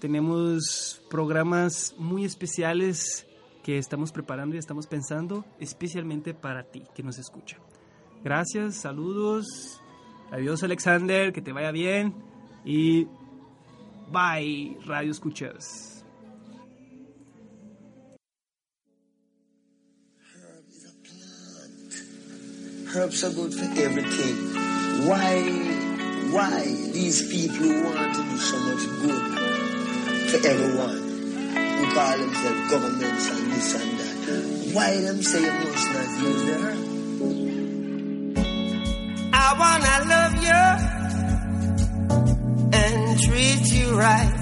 Tenemos 0.00 1.00
programas 1.08 1.94
muy 1.98 2.24
especiales 2.24 3.26
que 3.62 3.78
estamos 3.78 4.10
preparando 4.10 4.56
y 4.56 4.58
estamos 4.58 4.88
pensando 4.88 5.44
especialmente 5.60 6.34
para 6.34 6.64
ti 6.64 6.82
que 6.94 7.04
nos 7.04 7.18
escucha. 7.18 7.58
Gracias, 8.24 8.74
saludos. 8.76 9.80
Adiós 10.30 10.62
Alexander, 10.62 11.32
que 11.32 11.40
te 11.40 11.52
vaya 11.52 11.70
bien 11.70 12.14
y 12.64 13.06
bye 14.10 14.76
Radio 14.84 15.12
Escuchas. 15.12 16.04
Herbs 22.92 23.24
are 23.24 23.32
good 23.34 23.52
for 23.52 23.66
everything. 23.78 24.54
Why, 25.06 25.42
why 26.32 26.62
these 26.92 27.28
people 27.30 27.68
want 27.84 28.14
to 28.14 28.22
do 28.22 28.36
so 28.38 28.58
much 28.58 28.82
good 29.02 29.24
for 30.30 30.48
everyone, 30.48 30.96
who 31.76 31.92
call 31.92 32.16
themselves 32.16 32.70
governments 32.70 33.30
and 33.30 33.52
this 33.52 33.74
and 33.74 33.98
that, 33.98 34.74
why 34.74 34.96
them 34.96 35.22
say 35.22 35.42
you 35.42 35.70
must 35.70 35.92
not 35.92 36.22
use 36.22 36.44
the 36.46 36.54
herb? 36.54 36.85
want 39.58 39.82
to 39.84 40.04
love 40.12 40.34
you 40.46 40.62
and 42.78 43.20
treat 43.20 43.72
you 43.72 43.88
right. 43.96 44.34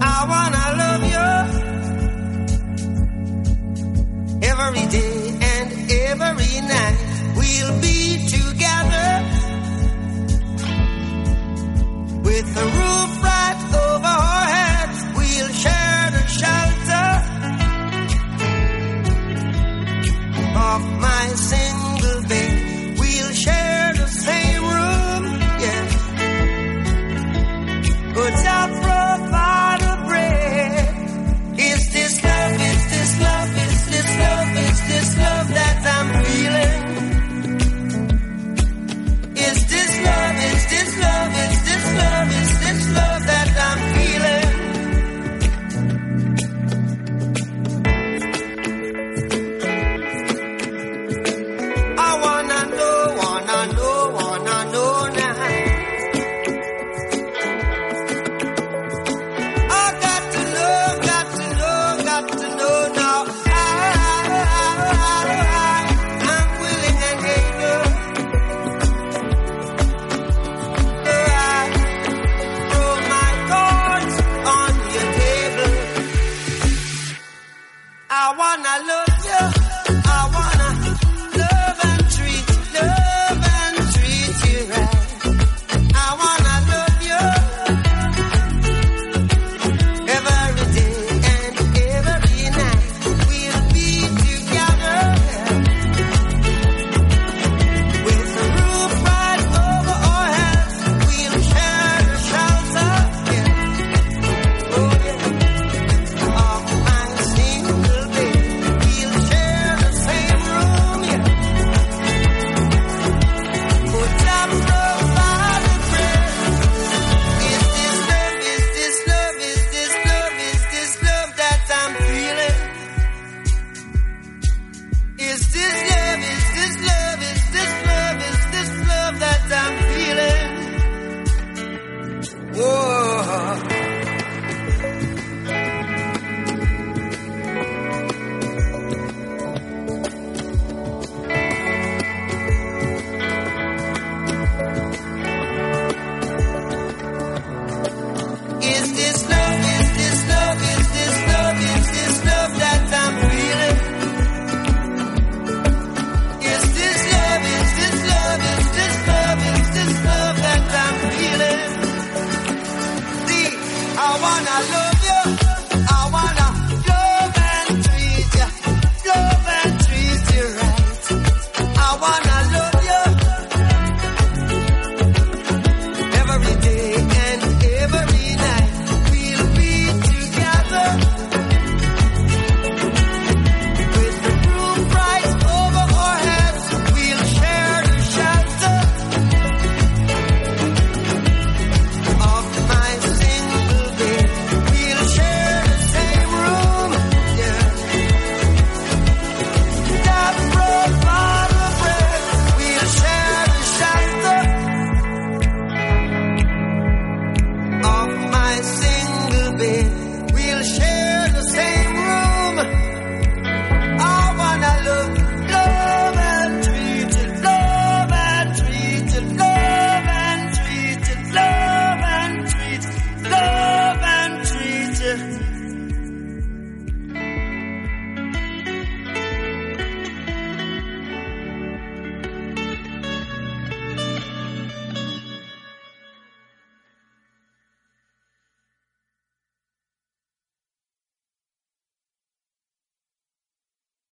I 0.00 0.26
want 0.32 0.54
to 0.54 0.66
love 0.82 1.02
you 1.12 1.28
every 4.50 4.86
day 4.98 5.38
and 5.52 5.68
every 5.90 6.60
night. 6.72 6.98
We'll 7.36 7.76
be 7.80 8.00
together 8.28 9.10
with 12.22 12.46
the 12.54 12.64
roof 12.78 13.11